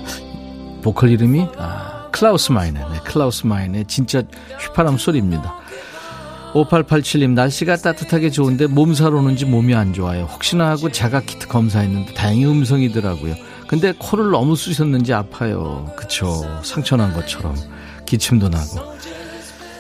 보컬 0.82 1.10
이름이 1.12 1.48
아, 1.58 1.93
클라우스 2.14 2.52
마이네. 2.52 2.80
네, 2.80 3.00
클라우스 3.04 3.48
마이네. 3.48 3.86
진짜 3.88 4.22
휘파람 4.60 4.98
소리입니다. 4.98 5.56
5887님 6.54 7.32
날씨가 7.32 7.78
따뜻하게 7.78 8.30
좋은데 8.30 8.68
몸살 8.68 9.16
오는지 9.16 9.46
몸이 9.46 9.74
안 9.74 9.92
좋아요. 9.94 10.26
혹시나 10.32 10.70
하고 10.70 10.92
자가 10.92 11.22
키트 11.22 11.48
검사했는데 11.48 12.14
다행히 12.14 12.46
음성이더라고요. 12.46 13.34
근데 13.68 13.94
코를 13.98 14.30
너무 14.30 14.56
쑤셨는지 14.56 15.12
아파요. 15.14 15.92
그쵸. 15.98 16.62
상처 16.64 16.96
난 16.96 17.12
것처럼 17.12 17.56
기침도 18.06 18.50
나고. 18.50 18.94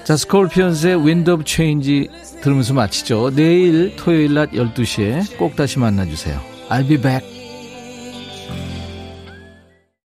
자, 0.04 0.18
스콜피언스의 0.18 1.08
Wind 1.08 1.30
of 1.30 1.44
Change 1.44 2.10
들으면서 2.42 2.74
마치죠. 2.74 3.30
내일 3.36 3.96
토요일 3.96 4.34
낮 4.34 4.52
12시에 4.52 5.38
꼭 5.38 5.56
다시 5.56 5.78
만나주세요. 5.78 6.42
I'll 6.70 6.88
be 6.88 7.00
back. 7.00 7.33